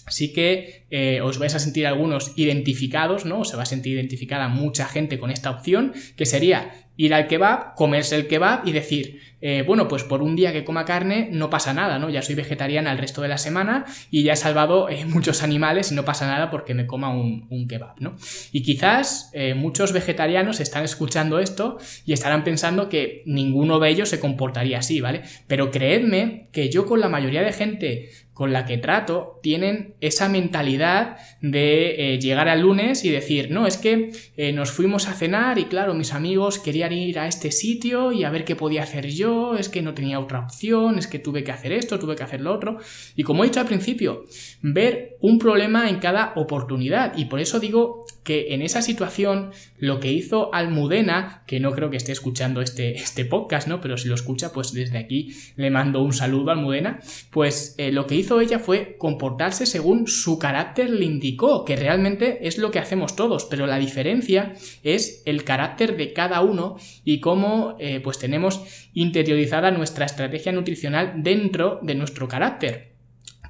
sí 0.09 0.33
que 0.33 0.85
eh, 0.91 1.21
os 1.23 1.39
vais 1.39 1.55
a 1.55 1.59
sentir 1.59 1.87
algunos 1.87 2.33
identificados, 2.37 3.25
¿no? 3.25 3.45
Se 3.45 3.57
va 3.57 3.63
a 3.63 3.67
sentir 3.67 3.95
identificada 3.95 4.49
mucha 4.49 4.87
gente 4.87 5.19
con 5.19 5.31
esta 5.31 5.51
opción, 5.51 5.93
que 6.17 6.27
sería 6.27 6.73
ir 6.99 7.15
al 7.15 7.27
kebab, 7.27 7.75
comerse 7.75 8.17
el 8.17 8.29
kebab 8.29 8.67
y 8.69 8.73
decir, 8.73 9.21
eh, 9.41 9.65
bueno, 9.67 9.89
pues 9.89 10.05
por 10.05 10.23
un 10.23 10.37
día 10.37 10.53
que 10.53 10.63
coma 10.63 10.85
carne 10.85 11.31
no 11.33 11.49
pasa 11.49 11.73
nada, 11.73 11.99
¿no? 11.99 12.11
Ya 12.11 12.21
soy 12.21 12.35
vegetariana 12.35 12.93
el 12.93 12.99
resto 12.99 13.23
de 13.23 13.29
la 13.29 13.39
semana 13.39 13.87
y 14.11 14.23
ya 14.23 14.35
he 14.35 14.37
salvado 14.37 14.91
eh, 14.91 15.05
muchos 15.07 15.43
animales 15.43 15.91
y 15.91 15.95
no 15.95 16.05
pasa 16.05 16.27
nada 16.27 16.51
porque 16.51 16.75
me 16.75 16.87
coma 16.87 17.09
un, 17.09 17.67
kebab, 17.67 17.99
¿no? 18.01 18.17
Y 18.53 18.63
quizás 18.63 19.33
muchos 19.57 19.93
vegetarianos 19.93 20.61
están 20.61 20.85
escuchando 20.85 21.39
esto 21.39 21.79
y 22.05 22.13
estarán 22.13 22.45
pensando 22.45 22.89
que 22.89 23.23
ninguno 23.25 23.79
de 23.79 23.89
ellos 23.89 24.09
se 24.09 24.21
comportaría 24.21 24.79
así, 24.79 25.01
¿vale? 25.01 25.23
Pero 25.47 25.71
creedme 25.71 26.49
que 26.53 26.69
yo 26.69 26.87
con 26.87 27.01
la 27.01 27.09
mayoría 27.09 27.43
de 27.43 27.53
gente 27.53 28.11
con 28.33 28.53
la 28.53 28.65
que 28.65 28.79
trato 28.79 29.39
tienen 29.43 29.95
esa 30.01 30.29
mentalidad 30.29 31.17
de 31.41 32.19
llegar 32.21 32.49
al 32.49 32.61
lunes 32.61 33.05
y 33.05 33.11
decir, 33.11 33.51
no, 33.51 33.67
es 33.67 33.77
que 33.77 34.13
nos 34.55 34.71
fuimos 34.71 35.09
a 35.09 35.13
cenar 35.13 35.59
y 35.59 35.65
claro, 35.65 35.95
mis 35.95 36.13
amigos 36.13 36.59
querían 36.59 36.93
ir 36.93 37.19
a 37.19 37.27
este 37.27 37.53
sitio 37.53 38.13
y 38.13 38.25
a 38.25 38.31
ver 38.31 38.45
qué 38.45 38.57
podía 38.57 38.83
hacer 38.83 39.09
yo 39.09 39.57
es 39.57 39.69
que 39.69 39.83
no 39.83 39.95
tenía 39.95 40.21
otra 40.21 40.41
opción, 40.41 40.99
es 40.99 41.07
que 41.07 41.19
tuve 41.19 41.45
que 41.45 41.53
hacer 41.53 41.73
esto, 41.73 41.99
tuve 41.99 42.17
que 42.17 42.23
hacer 42.23 42.41
lo 42.41 42.53
otro. 42.53 42.79
Y 43.17 43.23
como 43.23 43.45
he 43.45 43.49
dicho 43.49 43.61
al 43.61 43.67
principio, 43.67 44.25
ver 44.61 45.17
un 45.21 45.39
problema 45.39 45.89
en 45.89 45.99
cada 45.99 46.33
oportunidad. 46.37 47.17
Y 47.17 47.27
por 47.27 47.41
eso 47.41 47.61
digo 47.61 48.05
que 48.25 48.55
en 48.55 48.63
esa 48.63 48.83
situación 48.83 49.51
lo 49.79 49.99
que 50.01 50.13
hizo 50.13 50.55
Almudena, 50.55 51.43
que 51.47 51.61
no 51.61 51.73
creo 51.73 51.91
que 51.91 51.97
esté 51.97 52.13
escuchando 52.13 52.61
este, 52.61 52.95
este 52.95 53.25
podcast, 53.25 53.69
¿no? 53.69 53.81
Pero 53.81 53.97
si 53.97 54.09
lo 54.09 54.15
escucha, 54.15 54.53
pues 54.53 54.73
desde 54.73 54.99
aquí 54.99 55.35
le 55.57 55.71
mando 55.71 56.03
un 56.03 56.13
saludo 56.13 56.51
a 56.51 56.55
Almudena, 56.55 57.01
pues 57.31 57.75
eh, 57.79 57.91
lo 57.93 58.07
que 58.07 58.15
hizo 58.15 58.32
ella 58.41 58.59
fue 58.59 58.97
comportarse 58.99 59.67
según 59.67 60.07
su 60.07 60.39
carácter 60.39 60.91
le 60.91 61.05
indicó, 61.05 61.65
que 61.65 61.77
realmente 61.77 62.47
es 62.47 62.59
lo 62.59 62.71
que 62.71 62.79
hacemos 62.79 63.17
todos, 63.17 63.45
pero 63.45 63.67
la 63.67 63.79
diferencia 63.79 64.55
es 64.83 65.23
el 65.27 65.45
carácter 65.45 65.97
de 65.97 66.13
cada 66.13 66.41
uno 66.41 66.77
y 67.05 67.21
cómo 67.21 67.77
eh, 67.79 68.01
pues 68.01 68.19
tenemos 68.19 68.89
interiorizada 68.95 69.71
nuestra 69.71 70.07
estrategia 70.07 70.53
nutricional 70.53 71.23
dentro 71.23 71.81
de 71.83 71.95
nuestro 71.95 72.29
carácter. 72.29 72.93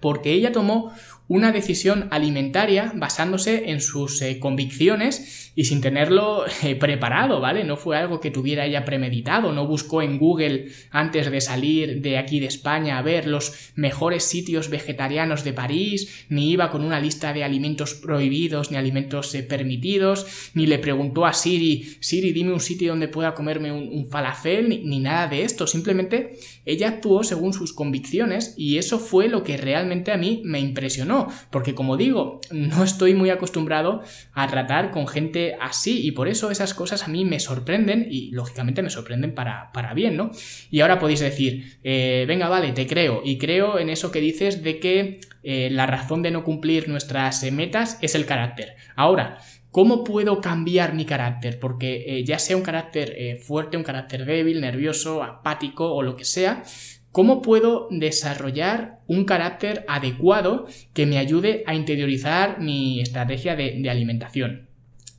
Porque 0.00 0.32
ella 0.32 0.50
tomó 0.50 0.92
una 1.28 1.52
decisión 1.52 2.08
alimentaria 2.10 2.92
basándose 2.94 3.70
en 3.70 3.80
sus 3.80 4.20
eh, 4.20 4.38
convicciones 4.38 5.51
y 5.54 5.64
sin 5.64 5.80
tenerlo 5.80 6.44
eh, 6.62 6.76
preparado, 6.76 7.40
¿vale? 7.40 7.64
No 7.64 7.76
fue 7.76 7.96
algo 7.96 8.20
que 8.20 8.30
tuviera 8.30 8.66
ella 8.66 8.84
premeditado, 8.84 9.52
no 9.52 9.66
buscó 9.66 10.02
en 10.02 10.18
Google 10.18 10.68
antes 10.90 11.30
de 11.30 11.40
salir 11.40 12.00
de 12.00 12.18
aquí 12.18 12.40
de 12.40 12.46
España 12.46 12.98
a 12.98 13.02
ver 13.02 13.26
los 13.26 13.72
mejores 13.74 14.24
sitios 14.24 14.70
vegetarianos 14.70 15.44
de 15.44 15.52
París, 15.52 16.26
ni 16.28 16.50
iba 16.50 16.70
con 16.70 16.84
una 16.84 17.00
lista 17.00 17.32
de 17.32 17.44
alimentos 17.44 17.94
prohibidos 17.94 18.70
ni 18.70 18.76
alimentos 18.76 19.34
eh, 19.34 19.42
permitidos, 19.42 20.50
ni 20.54 20.66
le 20.66 20.78
preguntó 20.78 21.26
a 21.26 21.32
Siri, 21.32 21.96
Siri, 22.00 22.32
dime 22.32 22.52
un 22.52 22.60
sitio 22.60 22.90
donde 22.90 23.08
pueda 23.08 23.34
comerme 23.34 23.72
un, 23.72 24.06
falafel, 24.10 24.68
ni, 24.68 24.78
ni 24.78 24.98
nada 24.98 25.28
de 25.28 25.44
esto, 25.44 25.66
simplemente 25.66 26.36
ella 26.64 26.88
actuó 26.88 27.24
según 27.24 27.52
sus 27.52 27.72
convicciones 27.72 28.54
y 28.56 28.78
eso 28.78 28.98
fue 28.98 29.28
lo 29.28 29.42
que 29.42 29.56
realmente 29.56 30.12
a 30.12 30.16
mí 30.16 30.42
me 30.44 30.60
impresionó, 30.60 31.28
porque 31.50 31.74
como 31.74 31.96
digo, 31.96 32.40
no 32.50 32.84
estoy 32.84 33.14
muy 33.14 33.30
acostumbrado 33.30 34.02
a 34.32 34.48
tratar 34.48 34.90
con 34.90 35.06
gente 35.06 35.41
así 35.60 36.06
y 36.06 36.12
por 36.12 36.28
eso 36.28 36.50
esas 36.50 36.74
cosas 36.74 37.02
a 37.04 37.08
mí 37.08 37.24
me 37.24 37.40
sorprenden 37.40 38.06
y 38.10 38.30
lógicamente 38.30 38.82
me 38.82 38.90
sorprenden 38.90 39.34
para, 39.34 39.70
para 39.72 39.94
bien, 39.94 40.16
¿no? 40.16 40.30
Y 40.70 40.80
ahora 40.80 40.98
podéis 40.98 41.20
decir, 41.20 41.78
eh, 41.84 42.24
venga, 42.26 42.48
vale, 42.48 42.72
te 42.72 42.86
creo 42.86 43.22
y 43.24 43.38
creo 43.38 43.78
en 43.78 43.90
eso 43.90 44.10
que 44.10 44.20
dices 44.20 44.62
de 44.62 44.78
que 44.78 45.20
eh, 45.42 45.68
la 45.70 45.86
razón 45.86 46.22
de 46.22 46.30
no 46.30 46.44
cumplir 46.44 46.88
nuestras 46.88 47.42
metas 47.52 47.98
es 48.00 48.14
el 48.14 48.26
carácter. 48.26 48.76
Ahora, 48.96 49.38
¿Cómo 49.72 50.04
puedo 50.04 50.42
cambiar 50.42 50.92
mi 50.92 51.06
carácter? 51.06 51.58
Porque 51.58 52.04
eh, 52.06 52.24
ya 52.24 52.38
sea 52.38 52.58
un 52.58 52.62
carácter 52.62 53.14
eh, 53.16 53.36
fuerte, 53.36 53.78
un 53.78 53.82
carácter 53.82 54.26
débil, 54.26 54.60
nervioso, 54.60 55.22
apático 55.22 55.94
o 55.94 56.02
lo 56.02 56.14
que 56.14 56.26
sea, 56.26 56.62
¿cómo 57.10 57.40
puedo 57.40 57.88
desarrollar 57.90 58.98
un 59.06 59.24
carácter 59.24 59.86
adecuado 59.88 60.66
que 60.92 61.06
me 61.06 61.16
ayude 61.16 61.64
a 61.66 61.74
interiorizar 61.74 62.60
mi 62.60 63.00
estrategia 63.00 63.56
de, 63.56 63.88
alimentación? 63.88 64.68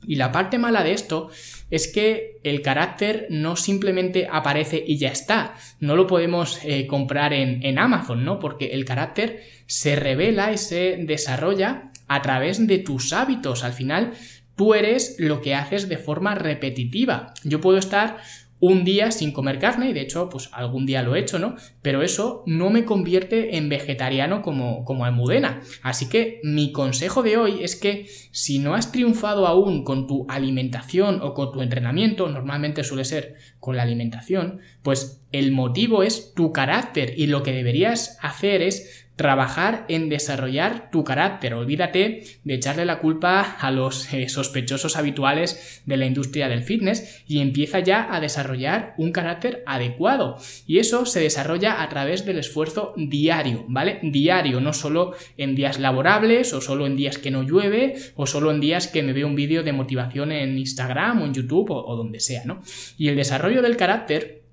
Y 0.06 0.16
la 0.16 0.32
parte 0.32 0.58
mala 0.58 0.82
de 0.82 0.92
esto 0.92 1.30
es 1.70 1.88
que 1.88 2.38
el 2.42 2.62
carácter 2.62 3.26
no 3.30 3.56
simplemente 3.56 4.28
aparece 4.30 4.82
y 4.86 4.98
ya 4.98 5.08
está. 5.08 5.54
No 5.80 5.96
lo 5.96 6.06
podemos 6.06 6.60
eh, 6.64 6.86
comprar 6.86 7.32
en, 7.32 7.64
en, 7.64 7.78
Amazon, 7.78 8.24
¿no? 8.24 8.38
Porque 8.38 8.66
el 8.72 8.84
carácter 8.84 9.42
se 9.66 9.96
revela 9.96 10.52
y 10.52 10.58
se 10.58 10.96
desarrolla 10.98 11.90
a 12.06 12.22
través 12.22 12.66
de 12.66 12.78
tus 12.78 13.12
hábitos. 13.12 13.64
Al 13.64 13.72
final, 13.72 14.12
Tú 14.56 14.74
eres 14.74 15.16
lo 15.18 15.40
que 15.40 15.54
haces 15.54 15.88
de 15.88 15.98
forma 15.98 16.34
repetitiva. 16.36 17.34
Yo 17.42 17.60
puedo 17.60 17.76
estar 17.76 18.18
un 18.60 18.84
día 18.84 19.10
sin 19.10 19.32
comer 19.32 19.58
carne, 19.58 19.90
y 19.90 19.92
de 19.92 20.00
hecho, 20.00 20.28
pues 20.28 20.48
algún 20.52 20.86
día 20.86 21.02
lo 21.02 21.14
he 21.14 21.20
hecho, 21.20 21.38
¿no? 21.38 21.56
Pero 21.82 22.02
eso 22.02 22.42
no 22.46 22.70
me 22.70 22.84
convierte 22.84 23.56
en 23.56 23.68
vegetariano 23.68 24.42
como, 24.42 24.84
como 24.84 25.04
Almudena. 25.04 25.60
Así 25.82 26.08
que 26.08 26.40
mi 26.42 26.72
consejo 26.72 27.22
de 27.22 27.36
hoy 27.36 27.62
es 27.62 27.76
que 27.76 28.06
si 28.30 28.58
no 28.58 28.74
has 28.74 28.90
triunfado 28.90 29.46
aún 29.46 29.84
con 29.84 30.06
tu 30.06 30.26
alimentación 30.28 31.20
o 31.22 31.34
con 31.34 31.52
tu 31.52 31.62
entrenamiento, 31.62 32.28
normalmente 32.28 32.84
suele 32.84 33.04
ser 33.04 33.34
con 33.60 33.76
la 33.76 33.82
alimentación, 33.82 34.60
pues 34.82 35.22
el 35.32 35.50
motivo 35.52 36.02
es 36.02 36.32
tu 36.34 36.52
carácter 36.52 37.14
y 37.16 37.26
lo 37.26 37.42
que 37.42 37.52
deberías 37.52 38.18
hacer 38.22 38.62
es 38.62 39.03
trabajar 39.16 39.84
en 39.88 40.08
desarrollar 40.08 40.90
tu 40.90 41.04
carácter. 41.04 41.54
Olvídate 41.54 42.24
de 42.42 42.54
echarle 42.54 42.84
la 42.84 42.98
culpa 42.98 43.40
a 43.40 43.70
los 43.70 44.12
eh, 44.12 44.28
sospechosos 44.28 44.96
habituales 44.96 45.82
de 45.86 45.96
la 45.96 46.06
industria 46.06 46.48
del 46.48 46.64
fitness 46.64 47.22
y 47.28 47.40
empieza 47.40 47.80
ya 47.80 48.12
a 48.14 48.20
desarrollar 48.20 48.94
un 48.98 49.12
carácter 49.12 49.62
adecuado. 49.66 50.36
Y 50.66 50.78
eso 50.78 51.06
se 51.06 51.20
desarrolla 51.20 51.82
a 51.82 51.88
través 51.88 52.24
del 52.24 52.38
esfuerzo 52.38 52.92
diario, 52.96 53.64
¿vale? 53.68 54.00
Diario, 54.02 54.60
no 54.60 54.72
solo 54.72 55.14
en 55.36 55.54
días 55.54 55.78
laborables 55.78 56.52
o 56.52 56.60
solo 56.60 56.86
en 56.86 56.96
días 56.96 57.18
que 57.18 57.30
no 57.30 57.42
llueve 57.42 57.94
o 58.16 58.26
solo 58.26 58.50
en 58.50 58.60
días 58.60 58.88
que 58.88 59.02
me 59.02 59.12
veo 59.12 59.26
un 59.26 59.36
vídeo 59.36 59.62
de 59.62 59.72
motivación 59.72 60.32
en 60.32 60.58
Instagram 60.58 61.22
o 61.22 61.26
en 61.26 61.34
YouTube 61.34 61.70
o, 61.70 61.86
o 61.86 61.96
donde 61.96 62.20
sea, 62.20 62.44
¿no? 62.44 62.62
Y 62.98 63.08
el 63.08 63.16
desarrollo 63.16 63.62
del 63.62 63.76
carácter 63.76 64.43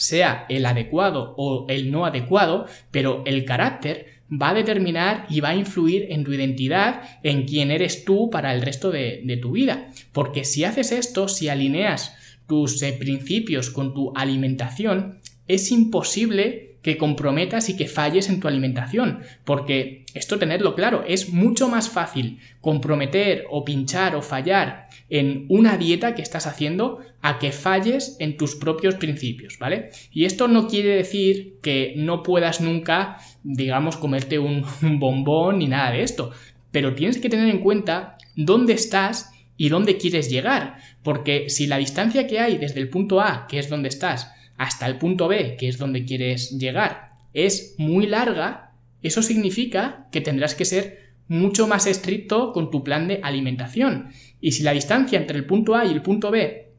sea 0.00 0.46
el 0.48 0.66
adecuado 0.66 1.34
o 1.36 1.66
el 1.68 1.90
no 1.90 2.06
adecuado, 2.06 2.66
pero 2.90 3.22
el 3.26 3.44
carácter 3.44 4.20
va 4.30 4.50
a 4.50 4.54
determinar 4.54 5.26
y 5.28 5.40
va 5.40 5.50
a 5.50 5.56
influir 5.56 6.06
en 6.10 6.24
tu 6.24 6.32
identidad, 6.32 7.02
en 7.22 7.46
quién 7.46 7.70
eres 7.70 8.04
tú 8.04 8.30
para 8.30 8.54
el 8.54 8.62
resto 8.62 8.90
de, 8.90 9.38
tu 9.42 9.52
vida. 9.52 9.88
Porque 10.12 10.44
si 10.44 10.64
haces 10.64 10.92
esto, 10.92 11.28
si 11.28 11.48
alineas 11.48 12.14
tus 12.46 12.82
eh, 12.82 12.92
principios 12.92 13.70
con 13.70 13.94
tu 13.94 14.12
alimentación, 14.14 15.18
es 15.46 15.70
imposible 15.72 16.69
que 16.82 16.96
comprometas 16.96 17.68
y 17.68 17.76
que 17.76 17.86
falles 17.86 18.28
en 18.28 18.40
tu 18.40 18.48
alimentación. 18.48 19.20
Porque 19.44 20.04
esto 20.14 20.38
tenerlo 20.38 20.74
claro, 20.74 21.04
es 21.06 21.30
mucho 21.30 21.68
más 21.68 21.88
fácil 21.88 22.38
comprometer 22.60 23.44
o 23.50 23.64
pinchar 23.64 24.16
o 24.16 24.22
fallar 24.22 24.88
en 25.08 25.46
una 25.48 25.76
dieta 25.76 26.14
que 26.14 26.22
estás 26.22 26.46
haciendo 26.46 27.00
a 27.20 27.38
que 27.38 27.52
falles 27.52 28.16
en 28.20 28.36
tus 28.36 28.54
propios 28.54 28.94
principios, 28.94 29.58
¿vale? 29.58 29.90
Y 30.12 30.24
esto 30.24 30.48
no 30.48 30.68
quiere 30.68 30.90
decir 30.96 31.56
que 31.62 31.94
no 31.96 32.22
puedas 32.22 32.60
nunca, 32.60 33.18
digamos, 33.42 33.96
comerte 33.96 34.38
un, 34.38 34.64
un 34.82 34.98
bombón 34.98 35.58
ni 35.58 35.68
nada 35.68 35.90
de 35.90 36.02
esto. 36.02 36.30
Pero 36.70 36.94
tienes 36.94 37.18
que 37.18 37.28
tener 37.28 37.48
en 37.48 37.58
cuenta 37.58 38.16
dónde 38.36 38.72
estás 38.72 39.32
y 39.56 39.68
dónde 39.68 39.98
quieres 39.98 40.30
llegar. 40.30 40.78
Porque 41.02 41.50
si 41.50 41.66
la 41.66 41.76
distancia 41.76 42.26
que 42.26 42.40
hay 42.40 42.56
desde 42.56 42.80
el 42.80 42.88
punto 42.88 43.20
A, 43.20 43.46
que 43.48 43.58
es 43.58 43.68
donde 43.68 43.88
estás, 43.88 44.32
hasta 44.60 44.86
el 44.86 44.98
punto 44.98 45.26
B, 45.26 45.56
que 45.56 45.70
es 45.70 45.78
donde 45.78 46.04
quieres 46.04 46.50
llegar, 46.58 47.12
es 47.32 47.76
muy 47.78 48.06
larga, 48.06 48.72
eso 49.02 49.22
significa 49.22 50.06
que 50.12 50.20
tendrás 50.20 50.54
que 50.54 50.66
ser 50.66 51.14
mucho 51.28 51.66
más 51.66 51.86
estricto 51.86 52.52
con 52.52 52.70
tu 52.70 52.84
plan 52.84 53.08
de 53.08 53.20
alimentación. 53.22 54.10
Y 54.38 54.52
si 54.52 54.62
la 54.62 54.74
distancia 54.74 55.18
entre 55.18 55.38
el 55.38 55.46
punto 55.46 55.76
A 55.76 55.86
y 55.86 55.92
el 55.92 56.02
punto 56.02 56.30
B 56.30 56.74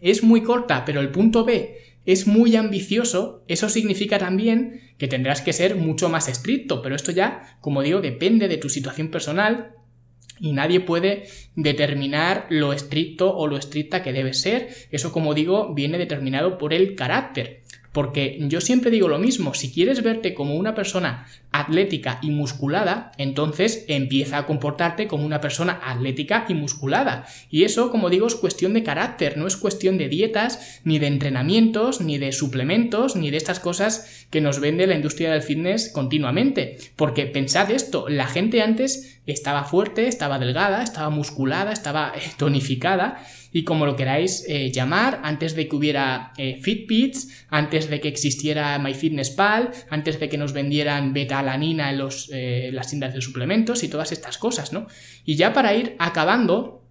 es 0.00 0.22
muy 0.22 0.44
corta, 0.44 0.84
pero 0.84 1.00
el 1.00 1.10
punto 1.10 1.44
B 1.44 1.76
es 2.04 2.28
muy 2.28 2.54
ambicioso, 2.54 3.42
eso 3.48 3.68
significa 3.68 4.20
también 4.20 4.82
que 4.96 5.08
tendrás 5.08 5.40
que 5.40 5.52
ser 5.52 5.74
mucho 5.74 6.08
más 6.08 6.28
estricto, 6.28 6.80
pero 6.80 6.94
esto 6.94 7.10
ya, 7.10 7.58
como 7.60 7.82
digo, 7.82 8.00
depende 8.00 8.46
de 8.46 8.58
tu 8.58 8.68
situación 8.68 9.10
personal 9.10 9.72
y 10.38 10.52
nadie 10.52 10.80
puede 10.80 11.26
determinar 11.54 12.46
lo 12.50 12.72
estricto 12.72 13.34
o 13.34 13.46
lo 13.46 13.56
estricta 13.56 14.02
que 14.02 14.12
debe 14.12 14.34
ser. 14.34 14.68
Eso, 14.90 15.12
como 15.12 15.34
digo, 15.34 15.74
viene 15.74 15.98
determinado 15.98 16.58
por 16.58 16.72
el 16.72 16.94
carácter. 16.94 17.62
Porque 17.96 18.36
yo 18.42 18.60
siempre 18.60 18.90
digo 18.90 19.08
lo 19.08 19.18
mismo, 19.18 19.54
si 19.54 19.72
quieres 19.72 20.02
verte 20.02 20.34
como 20.34 20.56
una 20.56 20.74
persona 20.74 21.26
atlética 21.50 22.18
y 22.20 22.28
musculada, 22.28 23.12
entonces 23.16 23.86
empieza 23.88 24.36
a 24.36 24.44
comportarte 24.44 25.06
como 25.06 25.24
una 25.24 25.40
persona 25.40 25.80
atlética 25.82 26.44
y 26.46 26.52
musculada. 26.52 27.26
Y 27.48 27.64
eso, 27.64 27.90
como 27.90 28.10
digo, 28.10 28.26
es 28.26 28.34
cuestión 28.34 28.74
de 28.74 28.82
carácter, 28.82 29.38
no 29.38 29.46
es 29.46 29.56
cuestión 29.56 29.96
de 29.96 30.10
dietas, 30.10 30.82
ni 30.84 30.98
de 30.98 31.06
entrenamientos, 31.06 32.02
ni 32.02 32.18
de 32.18 32.32
suplementos, 32.32 33.16
ni 33.16 33.30
de 33.30 33.38
estas 33.38 33.60
cosas 33.60 34.26
que 34.28 34.42
nos 34.42 34.60
vende 34.60 34.86
la 34.86 34.94
industria 34.94 35.30
del 35.30 35.40
fitness 35.40 35.88
continuamente. 35.88 36.76
Porque 36.96 37.24
pensad 37.24 37.70
esto, 37.70 38.10
la 38.10 38.26
gente 38.26 38.60
antes 38.60 39.15
estaba 39.26 39.64
fuerte, 39.64 40.08
estaba 40.08 40.38
delgada, 40.38 40.82
estaba 40.82 41.10
musculada, 41.10 41.72
estaba 41.72 42.12
tonificada 42.36 43.18
y 43.52 43.64
como 43.64 43.86
lo 43.86 43.96
queráis 43.96 44.44
eh, 44.48 44.70
llamar, 44.70 45.20
antes 45.22 45.56
de 45.56 45.66
que 45.66 45.76
hubiera 45.76 46.32
eh, 46.36 46.60
Fitbits, 46.62 47.46
antes 47.48 47.88
de 47.88 48.00
que 48.00 48.08
existiera 48.08 48.78
MyFitnessPal, 48.78 49.70
antes 49.90 50.20
de 50.20 50.28
que 50.28 50.36
nos 50.36 50.52
vendieran 50.52 51.12
beta-alanina 51.12 51.90
en 51.90 51.98
los, 51.98 52.30
eh, 52.32 52.70
las 52.72 52.88
tiendas 52.88 53.14
de 53.14 53.22
suplementos 53.22 53.82
y 53.82 53.88
todas 53.88 54.12
estas 54.12 54.36
cosas, 54.38 54.72
¿no? 54.72 54.86
Y 55.24 55.36
ya 55.36 55.52
para 55.52 55.74
ir 55.74 55.96
acabando, 55.98 56.86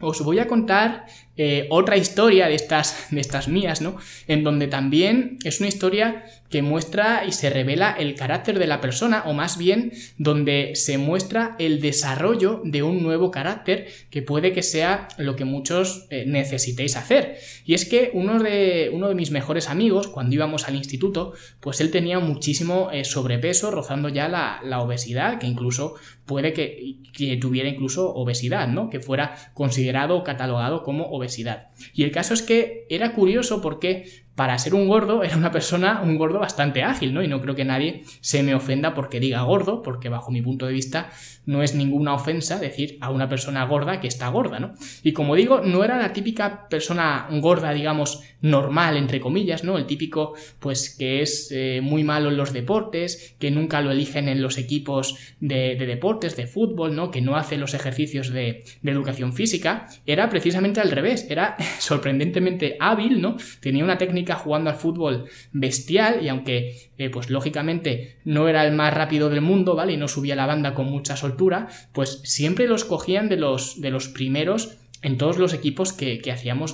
os 0.00 0.22
voy 0.22 0.38
a 0.38 0.46
contar 0.46 1.06
eh, 1.36 1.66
otra 1.70 1.96
historia 1.96 2.46
de 2.46 2.54
estas, 2.54 3.08
de 3.10 3.20
estas 3.20 3.48
mías, 3.48 3.80
¿no? 3.80 3.96
En 4.26 4.44
donde 4.44 4.68
también 4.68 5.38
es 5.44 5.60
una 5.60 5.68
historia 5.68 6.24
que 6.54 6.62
muestra 6.62 7.24
y 7.26 7.32
se 7.32 7.50
revela 7.50 7.90
el 7.98 8.14
carácter 8.14 8.60
de 8.60 8.68
la 8.68 8.80
persona, 8.80 9.24
o 9.26 9.32
más 9.32 9.58
bien 9.58 9.90
donde 10.18 10.76
se 10.76 10.98
muestra 10.98 11.56
el 11.58 11.80
desarrollo 11.80 12.62
de 12.62 12.84
un 12.84 13.02
nuevo 13.02 13.32
carácter 13.32 13.88
que 14.08 14.22
puede 14.22 14.52
que 14.52 14.62
sea 14.62 15.08
lo 15.18 15.34
que 15.34 15.44
muchos 15.44 16.06
eh, 16.10 16.22
necesitéis 16.28 16.94
hacer. 16.94 17.38
Y 17.64 17.74
es 17.74 17.86
que 17.86 18.12
uno 18.14 18.40
de, 18.40 18.88
uno 18.92 19.08
de 19.08 19.16
mis 19.16 19.32
mejores 19.32 19.68
amigos, 19.68 20.06
cuando 20.06 20.36
íbamos 20.36 20.68
al 20.68 20.76
instituto, 20.76 21.32
pues 21.58 21.80
él 21.80 21.90
tenía 21.90 22.20
muchísimo 22.20 22.90
eh, 22.92 23.04
sobrepeso, 23.04 23.72
rozando 23.72 24.08
ya 24.08 24.28
la, 24.28 24.60
la, 24.62 24.80
obesidad, 24.80 25.40
que 25.40 25.48
incluso 25.48 25.96
puede 26.24 26.52
que, 26.52 26.98
que 27.12 27.36
tuviera 27.36 27.68
incluso 27.68 28.14
obesidad, 28.14 28.68
¿no? 28.68 28.90
Que 28.90 29.00
fuera 29.00 29.34
considerado 29.54 30.16
o 30.16 30.22
catalogado 30.22 30.84
como 30.84 31.06
obesidad 31.06 31.64
y 31.92 32.02
el 32.02 32.12
caso 32.12 32.34
es 32.34 32.42
que 32.42 32.86
era 32.88 33.12
curioso 33.12 33.60
porque 33.60 34.23
para 34.34 34.58
ser 34.58 34.74
un 34.74 34.88
gordo 34.88 35.22
era 35.22 35.36
una 35.36 35.52
persona, 35.52 36.00
un 36.02 36.16
gordo 36.16 36.40
bastante 36.40 36.82
ágil, 36.82 37.14
¿no? 37.14 37.22
Y 37.22 37.28
no 37.28 37.40
creo 37.40 37.54
que 37.54 37.64
nadie 37.64 38.04
se 38.20 38.42
me 38.42 38.54
ofenda 38.54 38.94
porque 38.94 39.20
diga 39.20 39.42
gordo, 39.42 39.82
porque 39.82 40.08
bajo 40.08 40.30
mi 40.30 40.42
punto 40.42 40.66
de 40.66 40.72
vista 40.72 41.10
no 41.46 41.62
es 41.62 41.74
ninguna 41.74 42.14
ofensa 42.14 42.58
decir 42.58 42.96
a 43.00 43.10
una 43.10 43.28
persona 43.28 43.64
gorda 43.64 44.00
que 44.00 44.08
está 44.08 44.28
gorda, 44.28 44.58
¿no? 44.58 44.74
Y 45.02 45.12
como 45.12 45.36
digo, 45.36 45.60
no 45.60 45.84
era 45.84 45.98
la 45.98 46.12
típica 46.12 46.68
persona 46.68 47.28
gorda, 47.30 47.72
digamos, 47.72 48.22
normal, 48.40 48.96
entre 48.96 49.20
comillas, 49.20 49.62
¿no? 49.62 49.78
El 49.78 49.86
típico, 49.86 50.34
pues, 50.58 50.94
que 50.96 51.22
es 51.22 51.50
eh, 51.52 51.80
muy 51.82 52.02
malo 52.02 52.30
en 52.30 52.36
los 52.36 52.52
deportes, 52.52 53.36
que 53.38 53.50
nunca 53.50 53.80
lo 53.82 53.90
eligen 53.90 54.28
en 54.28 54.42
los 54.42 54.58
equipos 54.58 55.16
de, 55.40 55.76
deportes, 55.76 56.36
de 56.36 56.46
fútbol, 56.46 56.96
¿no? 56.96 57.10
Que 57.10 57.20
no 57.20 57.36
hace 57.36 57.56
los 57.56 57.74
ejercicios 57.74 58.30
de, 58.30 58.64
de 58.82 58.90
educación 58.90 59.32
física. 59.32 59.88
Era 60.06 60.28
precisamente 60.28 60.80
al 60.80 60.90
revés, 60.90 61.26
era 61.28 61.56
sorprendentemente 61.78 62.76
hábil, 62.80 63.20
¿no? 63.20 63.36
Tenía 63.60 63.84
una 63.84 63.98
técnica 63.98 64.23
jugando 64.32 64.70
al 64.70 64.76
fútbol 64.76 65.26
bestial 65.52 66.24
y 66.24 66.28
aunque 66.28 66.90
eh, 66.96 67.10
pues 67.10 67.28
lógicamente 67.28 68.16
no 68.24 68.48
era 68.48 68.66
el 68.66 68.72
más 68.72 68.94
rápido 68.94 69.28
del 69.28 69.42
mundo, 69.42 69.74
¿vale? 69.74 69.92
Y 69.92 69.96
no 69.98 70.08
subía 70.08 70.36
la 70.36 70.46
banda 70.46 70.72
con 70.72 70.86
mucha 70.86 71.16
soltura, 71.16 71.68
pues 71.92 72.20
siempre 72.24 72.66
los 72.66 72.84
cogían 72.84 73.28
de 73.28 73.36
los, 73.36 73.80
de 73.80 73.90
los 73.90 74.08
primeros 74.08 74.78
en 75.02 75.18
todos 75.18 75.36
los 75.36 75.52
equipos 75.52 75.92
que, 75.92 76.22
hacíamos 76.32 76.72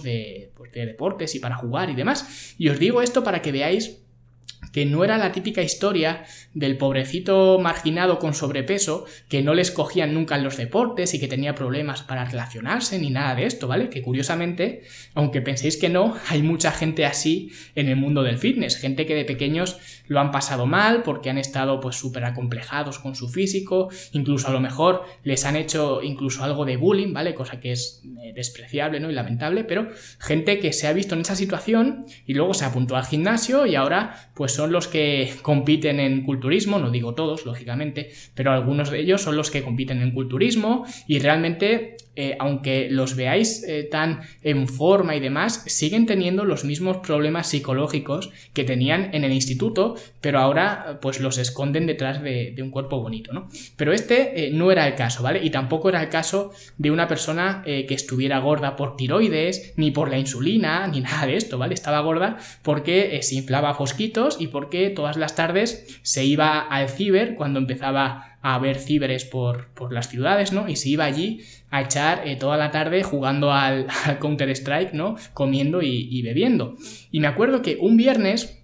pues, 0.56 0.72
de 0.72 0.86
deportes 0.86 1.34
y 1.34 1.40
para 1.40 1.56
jugar 1.56 1.90
y 1.90 1.96
demás. 1.96 2.54
Y 2.58 2.68
os 2.68 2.78
digo 2.78 3.02
esto 3.02 3.24
para 3.24 3.42
que 3.42 3.50
veáis 3.50 4.02
que 4.72 4.86
no 4.86 5.04
era 5.04 5.18
la 5.18 5.32
típica 5.32 5.62
historia 5.62 6.24
del 6.54 6.76
pobrecito 6.76 7.58
marginado 7.58 8.18
con 8.18 8.34
sobrepeso 8.34 9.04
que 9.28 9.42
no 9.42 9.54
les 9.54 9.70
cogían 9.70 10.14
nunca 10.14 10.36
en 10.36 10.44
los 10.44 10.56
deportes 10.56 11.14
y 11.14 11.20
que 11.20 11.28
tenía 11.28 11.54
problemas 11.54 12.02
para 12.02 12.24
relacionarse 12.24 12.98
ni 12.98 13.10
nada 13.10 13.34
de 13.34 13.46
esto, 13.46 13.66
¿vale? 13.68 13.88
Que 13.88 14.02
curiosamente, 14.02 14.82
aunque 15.14 15.40
penséis 15.40 15.76
que 15.76 15.88
no, 15.88 16.16
hay 16.28 16.42
mucha 16.42 16.70
gente 16.72 17.04
así 17.04 17.52
en 17.74 17.88
el 17.88 17.96
mundo 17.96 18.22
del 18.22 18.38
fitness, 18.38 18.76
gente 18.76 19.06
que 19.06 19.14
de 19.14 19.24
pequeños 19.24 19.78
lo 20.06 20.20
han 20.20 20.30
pasado 20.30 20.66
mal 20.66 21.02
porque 21.02 21.30
han 21.30 21.38
estado 21.38 21.80
pues 21.80 21.96
súper 21.96 22.24
acomplejados 22.24 22.98
con 22.98 23.14
su 23.14 23.28
físico, 23.28 23.90
incluso 24.12 24.48
a 24.48 24.52
lo 24.52 24.60
mejor 24.60 25.04
les 25.22 25.44
han 25.44 25.56
hecho 25.56 26.02
incluso 26.02 26.44
algo 26.44 26.64
de 26.64 26.76
bullying, 26.76 27.12
¿vale? 27.12 27.34
Cosa 27.34 27.60
que 27.60 27.72
es 27.72 28.02
eh, 28.22 28.32
despreciable, 28.34 29.00
¿no? 29.00 29.10
Y 29.10 29.14
lamentable, 29.14 29.64
pero 29.64 29.88
gente 30.18 30.58
que 30.58 30.72
se 30.72 30.86
ha 30.86 30.92
visto 30.92 31.14
en 31.14 31.22
esa 31.22 31.36
situación 31.36 32.04
y 32.26 32.34
luego 32.34 32.54
se 32.54 32.64
apuntó 32.64 32.96
al 32.96 33.04
gimnasio 33.04 33.66
y 33.66 33.74
ahora 33.74 34.30
pues 34.34 34.49
son 34.52 34.72
los 34.72 34.88
que 34.88 35.32
compiten 35.42 36.00
en 36.00 36.22
culturismo, 36.22 36.78
no 36.78 36.90
digo 36.90 37.14
todos, 37.14 37.44
lógicamente, 37.44 38.10
pero 38.34 38.52
algunos 38.52 38.90
de 38.90 39.00
ellos 39.00 39.22
son 39.22 39.36
los 39.36 39.50
que 39.50 39.62
compiten 39.62 40.02
en 40.02 40.12
culturismo 40.12 40.84
y 41.06 41.18
realmente 41.18 41.96
eh, 42.16 42.36
aunque 42.40 42.88
los 42.90 43.14
veáis 43.14 43.62
eh, 43.62 43.84
tan 43.84 44.22
en 44.42 44.66
forma 44.66 45.14
y 45.14 45.20
demás, 45.20 45.62
siguen 45.66 46.06
teniendo 46.06 46.44
los 46.44 46.64
mismos 46.64 46.98
problemas 46.98 47.46
psicológicos 47.46 48.30
que 48.52 48.64
tenían 48.64 49.10
en 49.14 49.22
el 49.22 49.32
instituto, 49.32 49.94
pero 50.20 50.40
ahora 50.40 50.98
pues 51.00 51.20
los 51.20 51.38
esconden 51.38 51.86
detrás 51.86 52.20
de, 52.22 52.54
un 52.60 52.70
cuerpo 52.70 53.00
bonito, 53.00 53.32
¿no? 53.32 53.48
Pero 53.76 53.92
este 53.92 54.46
eh, 54.46 54.50
no 54.50 54.72
era 54.72 54.86
el 54.86 54.96
caso, 54.96 55.22
¿vale? 55.22 55.42
Y 55.42 55.50
tampoco 55.50 55.88
era 55.88 56.02
el 56.02 56.08
caso 56.08 56.52
de 56.78 56.90
una 56.90 57.08
persona 57.08 57.62
que 57.64 57.94
estuviera 57.94 58.38
gorda 58.38 58.76
por 58.76 58.96
tiroides, 58.96 59.72
ni 59.76 59.90
por 59.90 60.10
la 60.10 60.18
insulina, 60.18 60.86
ni 60.88 61.00
nada 61.00 61.26
de 61.26 61.36
esto, 61.36 61.58
¿vale? 61.58 61.74
Estaba 61.74 62.00
gorda 62.00 62.38
porque 62.62 63.20
se 63.22 63.36
inflaba 63.36 63.74
fosquitos 63.74 64.40
y 64.40 64.48
porque 64.48 64.90
todas 64.90 65.16
las 65.16 65.36
tardes 65.36 66.00
se 66.02 66.24
iba 66.24 66.60
al 66.60 66.88
ciber 66.88 67.34
cuando 67.34 67.60
empezaba 67.60 68.29
a 68.42 68.58
ver 68.58 68.78
ciberes 68.78 69.24
por, 69.24 69.70
las 69.90 70.08
ciudades, 70.08 70.52
¿no? 70.52 70.68
Y 70.68 70.76
se 70.76 70.88
iba 70.88 71.04
allí 71.04 71.40
a 71.70 71.82
echar 71.82 72.26
eh, 72.26 72.36
toda 72.36 72.56
la 72.56 72.70
tarde 72.70 73.02
jugando 73.02 73.52
al, 73.52 73.86
Counter-Strike, 74.20 74.92
¿no? 74.92 75.16
Comiendo 75.34 75.82
y, 75.82 76.22
bebiendo. 76.22 76.76
Y 77.10 77.20
me 77.20 77.26
acuerdo 77.26 77.62
que 77.62 77.76
un 77.80 77.96
viernes 77.96 78.56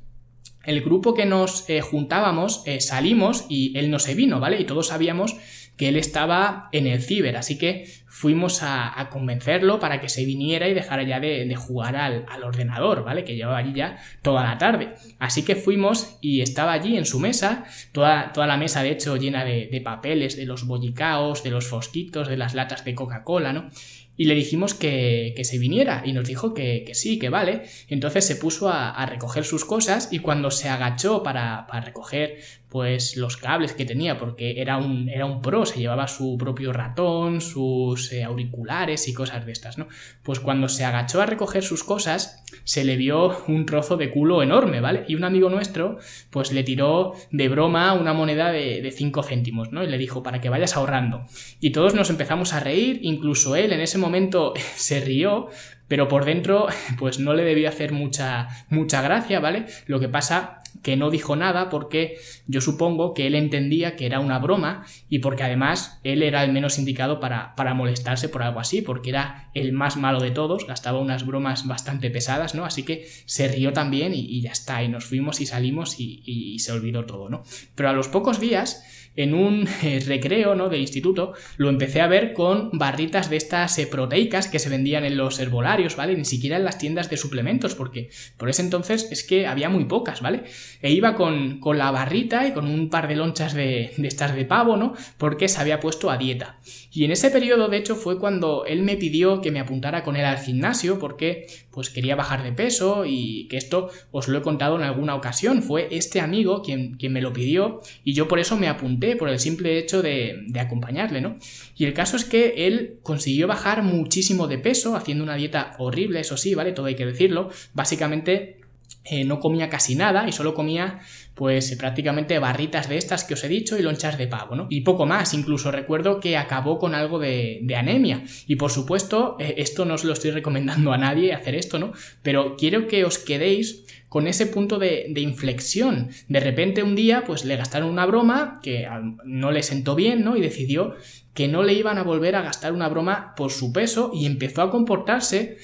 el 0.65 0.81
grupo 0.81 1.15
que 1.15 1.27
nos 1.27 1.69
eh, 1.71 1.81
juntábamos 1.81 2.65
eh, 2.67 2.81
salimos 2.81 3.47
y 3.49 3.79
él 3.79 3.91
no 3.91 4.01
se 4.01 4.15
vino, 4.15 4.41
¿vale? 4.41 4.61
Y 4.61 4.65
todos 4.65 4.89
sabíamos 4.89 5.37
que 5.77 5.89
él 5.89 5.97
estaba 5.97 6.69
en 6.73 6.87
el 6.87 7.03
ciber, 7.03 7.37
así 7.37 7.59
que 7.59 7.87
fuimos 8.07 8.61
a, 8.63 9.09
convencerlo 9.11 9.79
para 9.79 10.01
que 10.01 10.09
se 10.09 10.25
viniera 10.25 10.69
y 10.69 10.75
dejara 10.75 11.03
ya 11.03 11.21
de, 11.21 11.55
jugar 11.55 11.97
al, 11.97 12.25
ordenador, 12.43 13.05
¿vale? 13.05 13.25
Que 13.25 13.37
llevaba 13.37 13.59
allí 13.59 13.75
ya 13.75 13.99
toda 14.23 14.43
la 14.43 14.57
tarde. 14.57 14.95
Así 15.19 15.43
que 15.43 15.55
fuimos 15.55 16.17
y 16.23 16.41
estaba 16.41 16.73
allí 16.73 16.97
en 16.97 17.05
su 17.05 17.21
mesa, 17.21 17.65
toda, 17.93 18.33
toda 18.33 18.47
la 18.47 18.57
mesa 18.57 18.83
de 18.83 18.91
hecho 18.91 19.17
llena 19.17 19.45
de, 19.45 19.81
papeles, 19.85 20.37
de 20.37 20.47
los 20.47 20.67
bollicaos, 20.67 21.43
de 21.43 21.51
los 21.51 21.67
fosquitos, 21.67 22.29
de 22.29 22.39
las 22.39 22.55
latas 22.55 22.85
de 22.85 22.95
Coca-Cola, 22.95 23.53
¿no? 23.53 23.69
y 24.17 24.25
le 24.25 24.35
dijimos 24.35 24.73
que, 24.75 25.35
se 25.45 25.59
viniera 25.59 26.03
y 26.05 26.13
nos 26.13 26.27
dijo 26.27 26.55
que, 26.55 26.91
sí, 26.95 27.19
que 27.19 27.29
vale. 27.29 27.65
Entonces 27.89 28.27
se 28.27 28.37
puso 28.37 28.71
a, 28.71 29.05
recoger 29.07 29.45
sus 29.45 29.65
cosas 29.65 30.09
y 30.11 30.21
cuando 30.21 30.51
se 30.51 30.69
agachó 30.69 31.23
para, 31.23 31.67
para, 31.67 31.83
recoger 31.83 32.39
pues 32.77 33.17
los 33.17 33.39
cables 33.39 33.73
que 33.73 33.87
tenía 33.87 34.19
porque 34.19 34.61
era 34.61 34.77
un, 34.77 35.09
era 35.09 35.25
un 35.25 35.41
pro, 35.41 35.65
se 35.65 35.79
llevaba 35.79 36.09
su 36.09 36.37
propio 36.37 36.75
ratón, 36.75 37.41
sus 37.41 38.13
eh, 38.13 38.23
auriculares 38.23 39.09
y 39.09 39.15
cosas 39.15 39.47
de 39.47 39.53
estas, 39.53 39.79
¿no? 39.79 39.89
Pues 40.23 40.41
cuando 40.41 40.69
se 40.69 40.85
agachó 40.85 41.23
a 41.23 41.25
recoger 41.25 41.63
sus 41.63 41.83
cosas 41.83 42.45
se 42.65 42.85
le 42.85 42.97
vio 42.97 43.35
un 43.49 43.65
trozo 43.65 43.97
de 43.97 44.11
culo 44.11 44.43
enorme, 44.43 44.83
¿vale? 44.83 45.07
Y 45.09 45.15
un 45.15 45.25
amigo 45.25 45.49
nuestro 45.49 45.97
pues 46.29 46.53
le 46.53 46.65
tiró 46.65 47.15
de 47.31 47.49
broma 47.49 47.95
una 47.95 48.13
moneda 48.13 48.53
de 48.53 48.93
5 48.95 49.23
céntimos, 49.23 49.73
¿no? 49.73 49.83
Y 49.83 49.87
le 49.87 49.97
dijo 49.97 50.23
para 50.23 50.43
que 50.43 50.51
vayas 50.51 50.77
ahorrando. 50.77 51.23
Y 51.61 51.71
todos 51.71 51.95
nos 51.95 52.11
empezamos 52.11 52.53
a 52.53 52.61
reír, 52.61 52.99
incluso 53.01 53.57
él 53.57 53.73
en 53.73 53.81
ese 53.81 53.97
momento 53.97 54.53
se 54.77 55.01
rió 55.01 55.49
pero 55.89 56.09
por 56.09 56.25
dentro 56.25 56.67
pues 56.99 57.19
no 57.19 57.33
le 57.33 57.45
debía 57.45 57.71
hacer 57.71 57.93
mucha, 57.93 58.49
mucha 58.69 59.03
gracia, 59.03 59.41
¿vale? 59.41 59.65
Lo 59.87 60.01
que 60.01 60.09
pasa 60.09 60.63
que 60.87 60.97
no 60.97 61.11
dijo 61.11 61.35
nada 61.35 61.69
porque 61.69 62.17
yo 62.47 62.61
supongo 62.61 63.13
que 63.13 63.27
él 63.27 63.35
entendía 63.35 63.97
que 63.97 64.07
era 64.07 64.21
una 64.21 64.39
broma 64.39 64.87
y 65.09 65.19
porque 65.19 65.43
además 65.43 65.99
él 66.05 66.23
era 66.23 66.45
el 66.45 66.53
menos 66.53 66.79
indicado 66.79 67.19
para, 67.19 67.57
para 67.57 67.75
molestarse 67.75 68.29
por 68.29 68.45
algo 68.45 68.61
así, 68.61 68.83
porque 68.83 69.11
era 69.11 69.51
el 69.53 69.73
más 69.73 69.97
malo 69.97 70.21
de 70.21 70.31
todos, 70.31 70.65
gastaba 70.65 71.01
unas 71.01 71.27
bromas 71.27 71.67
bastante 71.67 72.09
pesadas, 72.09 72.55
¿no? 72.55 72.65
Así 72.65 72.85
que 72.85 73.05
se 73.25 73.49
rió 73.49 73.73
también 73.73 74.13
y, 74.15 74.41
ya 74.41 74.53
está, 74.53 74.85
y 74.85 74.89
nos 74.89 75.07
fuimos 75.07 75.41
y 75.41 75.47
salimos 75.47 75.99
y, 75.99 76.23
y 76.25 76.61
se 76.61 76.71
olvidó 76.71 77.05
todo, 77.05 77.29
¿no? 77.29 77.43
Pero 77.75 77.89
a 77.89 77.93
los 77.93 78.07
pocos 78.07 78.39
días 78.39 79.06
en 79.17 79.35
un 79.35 79.69
eh, 79.83 80.03
recreo 80.07 80.55
¿no? 80.55 80.69
del 80.69 80.81
instituto, 80.81 81.33
lo 81.57 81.69
empecé 81.69 82.01
a 82.01 82.07
ver 82.07 82.33
con 82.33 82.71
barritas 82.73 83.31
de 83.31 83.37
estas 83.37 83.79
eh, 83.79 83.87
proteicas 83.87 84.49
que 84.49 84.59
se 84.59 84.69
vendían 84.69 85.05
en 85.05 85.17
los 85.17 85.39
herbolarios, 85.41 85.97
¿vale? 85.97 86.17
Ni 86.17 86.25
siquiera 86.25 86.57
en 86.57 86.65
las 86.65 86.79
tiendas 86.79 87.11
de 87.11 87.17
suplementos, 87.17 87.75
porque 87.75 88.11
por 88.37 88.49
ese 88.49 88.63
entonces 88.63 89.09
es 89.11 89.25
que 89.25 89.47
había 89.47 89.69
muy 89.69 89.87
pocas, 89.87 90.21
¿vale? 90.21 90.45
E 90.83 90.93
iba 90.93 91.15
con, 91.15 91.61
con 91.61 91.79
la 91.79 91.91
barrita 91.91 92.47
y 92.47 92.53
con 92.53 92.67
un 92.67 92.91
par 92.91 93.09
de 93.09 93.17
lonchas 93.17 93.55
de, 93.55 93.93
de 93.97 94.09
estas 94.09 94.35
de 94.35 94.45
pavo, 94.45 94.77
¿no? 94.77 94.95
Porque 95.19 95.49
se 95.49 95.61
había 95.61 95.81
puesto 95.81 96.11
a 96.11 96.19
dieta. 96.19 96.59
Y 96.93 97.05
en 97.05 97.11
ese 97.11 97.31
periodo, 97.31 97.69
de 97.69 97.77
hecho, 97.77 97.95
fue 97.97 98.19
cuando 98.19 98.65
él 98.65 98.83
me 98.83 98.97
pidió 98.97 99.41
que 99.41 99.51
me 99.51 99.61
apuntara 99.61 100.03
con 100.03 100.17
él 100.17 100.25
al 100.25 100.39
gimnasio, 100.39 100.99
porque 100.99 101.47
pues 101.77 101.91
quería 101.91 102.17
bajar 102.17 102.43
de 102.43 102.53
peso 102.53 103.05
y 103.07 103.49
que 103.49 103.59
esto 103.59 103.91
os 104.11 104.29
lo 104.29 104.39
he 104.39 104.41
contado 104.41 104.77
en 104.77 104.83
alguna 104.83 105.15
ocasión. 105.15 105.63
Fue 105.63 105.89
este 105.91 106.23
amigo 106.23 106.63
quien, 106.63 106.97
quien 106.97 107.13
me 107.13 107.21
lo 107.21 107.35
pidió 107.35 107.83
y 108.03 108.15
yo 108.15 108.29
por 108.29 108.39
eso 108.39 108.57
me 108.57 108.69
apunté, 108.69 109.06
por 109.15 109.29
el 109.29 109.39
simple 109.39 109.79
hecho 109.79 110.03
de, 110.03 110.47
acompañarle, 110.59 111.21
¿no? 111.21 111.37
Y 111.77 111.85
el 111.85 111.95
caso 111.95 112.17
es 112.17 112.25
que 112.25 112.67
él 112.67 112.99
consiguió 113.03 113.47
bajar 113.47 113.85
muchísimo 113.85 114.49
de 114.49 114.59
peso, 114.59 114.97
haciendo 114.97 115.23
una 115.23 115.37
dieta 115.37 115.77
horrible, 115.79 116.19
eso 116.21 116.37
sí, 116.37 116.55
¿vale? 116.57 116.73
Todo 116.73 116.87
hay 116.87 116.97
que 116.97 117.07
decirlo. 117.07 117.51
Básicamente 117.75 118.57
eh, 119.05 119.25
no 119.25 119.39
comía 119.39 119.69
casi 119.69 119.95
nada 119.95 120.29
y 120.29 120.33
solo 120.33 120.55
comía 120.55 120.99
pues 121.37 121.77
prácticamente 121.77 122.39
barritas 122.39 122.89
de 122.89 122.97
estas 122.97 123.23
que 123.23 123.35
os 123.35 123.45
he 123.45 123.49
dicho 123.49 123.79
y 123.79 123.83
lonchas 123.83 124.17
de 124.17 124.27
pavo, 124.27 124.57
¿no? 124.57 124.67
Y 124.71 124.81
poco 124.81 125.05
más, 125.05 125.35
incluso 125.35 125.71
recuerdo 125.71 126.19
que 126.19 126.39
acabó 126.39 126.79
con 126.79 126.95
algo 126.95 127.19
de, 127.19 127.63
anemia. 127.77 128.25
Y 128.47 128.57
por 128.57 128.71
supuesto, 128.71 129.37
eh, 129.39 129.57
esto 129.59 129.85
no 129.85 129.95
os 129.95 130.05
lo 130.05 130.15
estoy 130.15 130.31
recomendando 130.31 130.95
a 130.95 130.99
nadie 130.99 131.35
hacer 131.35 131.55
esto, 131.55 131.79
¿no? 131.79 131.93
Pero 132.23 132.57
quiero 132.57 132.89
que 132.89 133.05
os 133.05 133.19
quedéis 133.19 133.85
con 134.09 134.27
ese 134.27 134.47
punto 134.47 134.79
de, 134.79 135.09
de, 135.11 135.21
inflexión. 135.21 136.09
De 136.27 136.41
repente 136.41 136.83
un 136.83 136.97
día, 136.97 137.25
pues 137.27 137.45
le 137.45 137.57
gastaron 137.57 137.91
una 137.91 138.07
broma 138.07 138.61
que 138.63 138.89
no 139.27 139.53
le 139.53 139.63
sentó 139.63 139.95
bien, 139.95 140.25
¿no? 140.25 140.39
Y 140.39 140.41
decidió 140.41 140.95
que 141.35 141.49
no 141.49 141.63
le 141.63 141.75
iban 141.75 141.99
a 141.99 142.03
volver 142.03 142.35
a 142.35 142.41
gastar 142.41 142.73
una 142.73 142.89
broma 142.89 143.35
por 143.37 143.53
su 143.53 143.75
peso 143.75 144.11
y 144.15 144.25
empezó 144.25 144.63
a 144.63 144.71
comportarse 144.71 145.59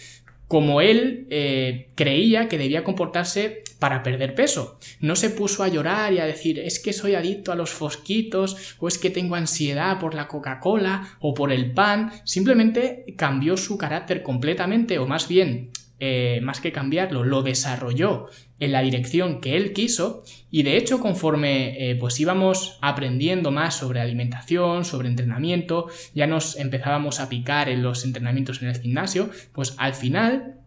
como 0.53 0.83
él 0.83 1.27
eh, 1.31 1.89
creía 1.95 2.47
que 2.47 2.59
debía 2.59 2.85
comportarse 2.85 3.65
para 3.79 4.03
perder 4.03 4.35
peso. 4.35 4.79
No 5.01 5.17
se 5.17 5.31
puso 5.31 5.63
a 5.63 5.69
llorar 5.69 6.13
y 6.13 6.19
a 6.19 6.27
decir 6.27 6.59
es 6.59 6.79
que 6.79 6.93
soy 6.93 7.15
adicto 7.15 7.53
a 7.53 7.55
los 7.55 7.71
fosquitos 7.71 8.77
o 8.79 8.87
es 8.87 8.99
que 8.99 9.09
tengo 9.09 9.35
ansiedad 9.35 9.99
por 9.99 10.13
la 10.13 10.29
Coca-Cola 10.29 11.17
o 11.21 11.33
por 11.33 11.53
el 11.53 11.73
pan. 11.73 12.13
Simplemente 12.25 13.07
cambió 13.17 13.57
su 13.57 13.79
carácter 13.79 14.23
completamente 14.23 14.99
o 14.99 15.07
más 15.07 15.27
bien 15.27 15.71
eh, 16.01 16.41
más 16.43 16.61
que 16.61 16.71
cambiarlo, 16.71 17.25
lo 17.25 17.43
desarrolló 17.43 18.27
en 18.63 18.71
la 18.71 18.81
dirección 18.81 19.41
que 19.41 19.57
él 19.57 19.73
quiso 19.73 20.23
y 20.51 20.63
de 20.63 20.77
hecho 20.77 21.01
conforme 21.01 21.91
eh, 21.91 21.97
pues 21.97 22.21
íbamos 22.21 22.79
aprendiendo 22.81 23.51
más 23.51 23.75
sobre 23.75 24.01
alimentación, 24.01 24.85
sobre 24.85 25.09
entrenamiento, 25.09 25.89
ya 26.15 26.29
nos 26.29 26.57
empezábamos 26.57 27.19
a 27.19 27.29
picar 27.29 27.69
en 27.69 27.83
los 27.83 28.05
entrenamientos 28.05 28.63
en 28.63 28.69
el 28.69 28.81
gimnasio, 28.81 29.31
pues 29.53 29.75
al 29.79 29.95
final 29.95 30.62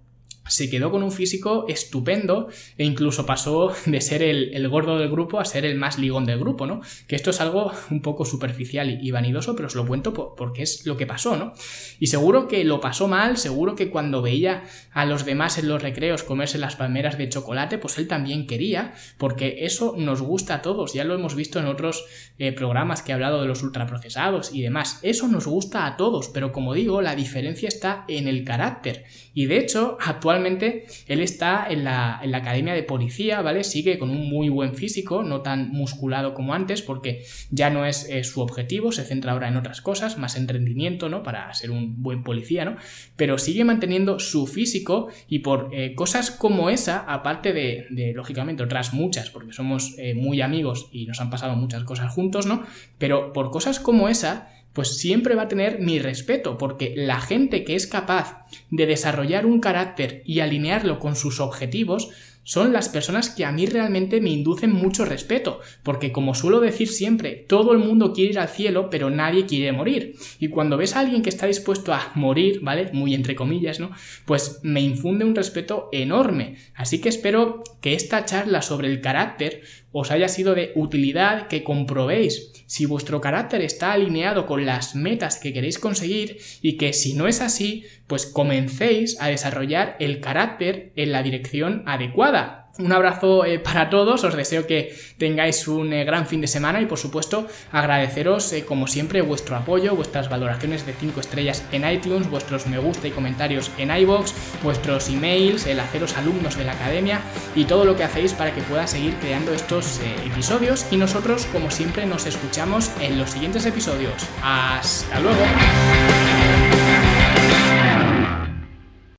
se 0.48 0.70
quedó 0.70 0.92
con 0.92 1.04
un 1.04 1.12
físico 1.12 1.66
estupendo 1.68 2.50
e 2.78 2.86
incluso 2.86 3.26
pasó 3.26 3.74
de 3.86 4.02
ser 4.02 4.22
el, 4.22 4.68
gordo 4.70 4.98
del 5.00 5.10
grupo 5.10 5.40
a 5.40 5.46
ser 5.46 5.66
el 5.66 5.78
más 5.78 5.98
ligón 5.98 6.26
del 6.26 6.40
grupo, 6.40 6.66
¿no? 6.68 6.82
Que 7.08 7.16
esto 7.16 7.32
es 7.32 7.42
algo 7.42 7.72
un 7.90 8.02
poco 8.02 8.26
superficial 8.26 9.00
y, 9.02 9.12
vanidoso, 9.12 9.56
pero 9.56 9.68
os 9.68 9.76
lo 9.76 9.86
cuento 9.86 10.14
porque 10.14 10.64
es 10.64 10.86
lo 10.86 10.98
que 10.98 11.08
pasó, 11.08 11.36
¿no? 11.36 11.54
Y 12.00 12.08
seguro 12.08 12.48
que 12.48 12.64
lo 12.64 12.80
pasó 12.80 13.08
mal, 13.08 13.38
seguro 13.38 13.76
que 13.76 13.90
cuando 13.90 14.22
veía 14.22 14.64
a 14.92 15.06
los 15.06 15.26
demás 15.26 15.58
en 15.58 15.68
los 15.68 15.82
recreos 15.82 16.24
comerse 16.24 16.58
las 16.58 16.76
palmeras 16.76 17.18
de 17.18 17.30
chocolate, 17.30 17.78
pues 17.78 17.98
él 17.98 18.08
también 18.08 18.48
quería, 18.48 18.94
porque 19.18 19.58
eso 19.62 19.96
nos 19.98 20.22
gusta 20.22 20.56
a 20.56 20.62
todos, 20.62 20.94
ya 20.94 21.04
lo 21.04 21.16
hemos 21.16 21.36
visto 21.36 21.60
en 21.60 21.68
otros 21.68 22.06
eh, 22.38 22.52
programas 22.52 23.02
que 23.02 23.12
he 23.12 23.16
hablado 23.16 23.42
de 23.42 23.48
los 23.48 23.64
ultraprocesados 23.64 24.54
y 24.54 24.62
demás, 24.62 25.00
eso 25.02 25.28
nos 25.28 25.48
gusta 25.48 25.86
a 25.86 25.98
todos, 25.98 26.30
pero 26.30 26.52
como 26.52 26.74
digo, 26.74 27.02
la 27.02 27.16
diferencia 27.16 27.68
está 27.68 28.06
en 28.08 28.28
el 28.28 28.44
carácter. 28.44 29.06
Y 29.34 29.46
de 29.48 29.58
hecho, 29.58 29.98
actualmente 30.02 30.35
él 30.36 31.22
está 31.22 31.68
en 31.70 31.84
la, 31.84 32.20
academia 32.34 32.74
de 32.74 32.84
policía, 32.84 33.42
¿vale? 33.42 33.64
Sigue 33.64 33.98
con 33.98 34.10
un 34.10 34.30
muy 34.30 34.50
buen 34.50 34.76
físico, 34.76 35.24
no 35.24 35.42
tan 35.42 35.70
musculado 35.70 36.34
como 36.34 36.54
antes, 36.54 36.82
porque 36.82 37.24
ya 37.50 37.70
no 37.70 37.86
es 37.86 38.10
eh, 38.10 38.24
su 38.24 38.42
objetivo, 38.42 38.92
se 38.92 39.04
centra 39.04 39.32
ahora 39.32 39.48
en 39.48 39.58
otras 39.58 39.82
cosas, 39.82 40.18
más 40.18 40.36
en 40.36 40.48
rendimiento, 40.48 41.10
¿no? 41.10 41.24
Para 41.24 41.54
ser 41.54 41.72
un 41.72 42.02
buen 42.02 42.24
policía, 42.24 42.66
¿no? 42.66 42.76
Pero 43.16 43.38
sigue 43.38 43.64
manteniendo 43.64 44.20
su 44.20 44.48
físico 44.48 45.10
y 45.28 45.40
por 45.40 45.70
eh, 45.72 45.96
cosas 45.96 46.32
como 46.32 46.70
esa, 46.70 47.00
aparte 47.00 47.54
de, 47.54 48.14
lógicamente, 48.14 48.64
otras 48.64 48.94
muchas, 48.94 49.30
porque 49.30 49.54
somos 49.54 49.96
eh, 49.98 50.14
muy 50.14 50.42
amigos 50.42 50.90
y 50.92 51.06
nos 51.06 51.22
han 51.22 51.30
pasado 51.30 51.56
muchas 51.56 51.84
cosas 51.84 52.14
juntos, 52.14 52.46
¿no? 52.46 52.64
Pero 52.98 53.34
por 53.34 53.52
cosas 53.52 53.80
como 53.80 54.10
esa, 54.10 54.55
pues 54.76 54.98
siempre 54.98 55.34
va 55.34 55.44
a 55.44 55.48
tener 55.48 55.80
mi 55.80 55.98
respeto, 56.00 56.60
porque 56.60 56.94
la 56.96 57.22
gente 57.22 57.64
que 57.64 57.76
es 57.76 57.88
capaz 57.88 58.46
de 58.70 58.86
desarrollar 58.86 59.46
un 59.46 59.62
carácter 59.62 60.22
y 60.26 60.42
alinearlo 60.42 61.00
con 61.00 61.16
sus 61.16 61.40
objetivos, 61.40 62.10
son 62.46 62.74
las 62.74 62.90
personas 62.90 63.32
que 63.32 63.44
a 63.44 63.52
mí 63.52 63.66
realmente 63.66 64.22
me 64.22 64.30
inducen 64.30 64.72
mucho 64.72 65.04
respeto, 65.04 65.62
porque 65.82 66.12
como 66.12 66.36
suelo 66.36 66.60
decir 66.60 66.88
siempre, 66.88 67.44
todo 67.48 67.72
el 67.72 67.80
mundo 67.80 68.14
quiere 68.14 68.34
ir 68.34 68.40
al 68.40 68.50
cielo, 68.50 68.90
pero 68.92 69.10
nadie 69.10 69.48
quiere 69.48 69.72
morir. 69.72 70.16
Y 70.40 70.50
cuando 70.50 70.78
ves 70.78 70.96
a 70.96 71.00
alguien 71.00 71.24
que 71.24 71.30
está 71.30 71.48
dispuesto 71.48 71.92
a 71.92 72.12
morir, 72.14 72.60
¿vale? 72.62 72.92
Muy 72.94 73.16
entre 73.16 73.34
comillas, 73.36 73.80
¿no? 73.80 73.90
Pues 74.26 74.60
me 74.62 74.82
infunde 74.82 75.26
un 75.26 75.34
respeto 75.34 75.90
enorme. 75.92 76.58
Así 76.76 77.02
que 77.02 77.10
espero 77.10 77.64
que 77.82 77.96
esta 77.96 78.26
charla 78.26 78.62
sobre 78.62 78.90
el 78.90 79.02
carácter 79.02 79.64
os 79.98 80.12
haya 80.12 80.28
sido 80.28 80.56
de 80.56 80.74
utilidad, 80.76 81.48
que 81.48 81.64
comprobéis 81.64 82.52
si 82.68 82.86
vuestro 82.86 83.22
carácter 83.22 83.62
está 83.62 83.94
alineado 83.94 84.46
con 84.46 84.66
las 84.66 84.94
metas 84.94 85.40
que 85.40 85.54
queréis 85.54 85.80
conseguir 85.80 86.38
y 86.62 86.76
que 86.76 86.92
si 86.92 87.14
no 87.14 87.30
es 87.30 87.40
así, 87.40 87.86
pues 88.06 88.26
comencéis 88.26 89.16
a 89.22 89.30
desarrollar 89.30 89.96
el 90.02 90.20
carácter 90.20 90.92
en 90.98 91.14
la 91.14 91.24
dirección 91.24 91.84
adecuada. 91.86 92.65
Un 92.78 92.92
abrazo 92.92 93.46
eh, 93.46 93.58
para 93.58 93.90
todos, 93.90 94.26
os 94.26 94.36
deseo 94.36 94.68
que 94.68 94.94
tengáis 95.18 95.66
un 95.70 95.94
eh, 95.94 96.04
gran 96.04 96.28
fin 96.28 96.42
de 96.42 96.48
semana 96.48 96.82
y 96.82 96.86
por 96.86 96.98
supuesto 96.98 97.48
agradeceros 97.72 98.52
eh, 98.52 98.66
como 98.66 98.88
siempre 98.88 99.22
vuestro 99.22 99.56
apoyo, 99.56 99.96
vuestras 99.96 100.28
valoraciones 100.28 100.86
de 100.86 100.92
5 100.92 101.22
estrellas 101.22 101.64
en 101.72 101.90
iTunes, 101.90 102.30
vuestros 102.30 102.68
me 102.68 102.78
gusta 102.78 103.08
y 103.08 103.12
comentarios 103.12 103.72
en 103.78 103.96
iBox, 103.96 104.34
vuestros 104.62 105.08
emails, 105.08 105.68
el 105.68 105.80
haceros 105.80 106.18
alumnos 106.18 106.58
de 106.58 106.66
la 106.66 106.74
academia 106.74 107.22
y 107.56 107.64
todo 107.64 107.86
lo 107.86 107.96
que 107.96 108.04
hacéis 108.04 108.34
para 108.34 108.54
que 108.54 108.62
pueda 108.64 108.88
seguir 108.88 109.16
creando 109.22 109.54
estos 109.54 110.02
episodios 110.26 110.86
y 110.92 110.98
nosotros 110.98 111.46
como 111.54 111.72
siempre 111.72 112.06
nos 112.06 112.26
escuchamos 112.26 112.92
en 113.00 113.18
los 113.18 113.30
siguientes 113.30 113.66
episodios. 113.66 114.28
Hasta 114.44 115.20
luego. 115.22 115.46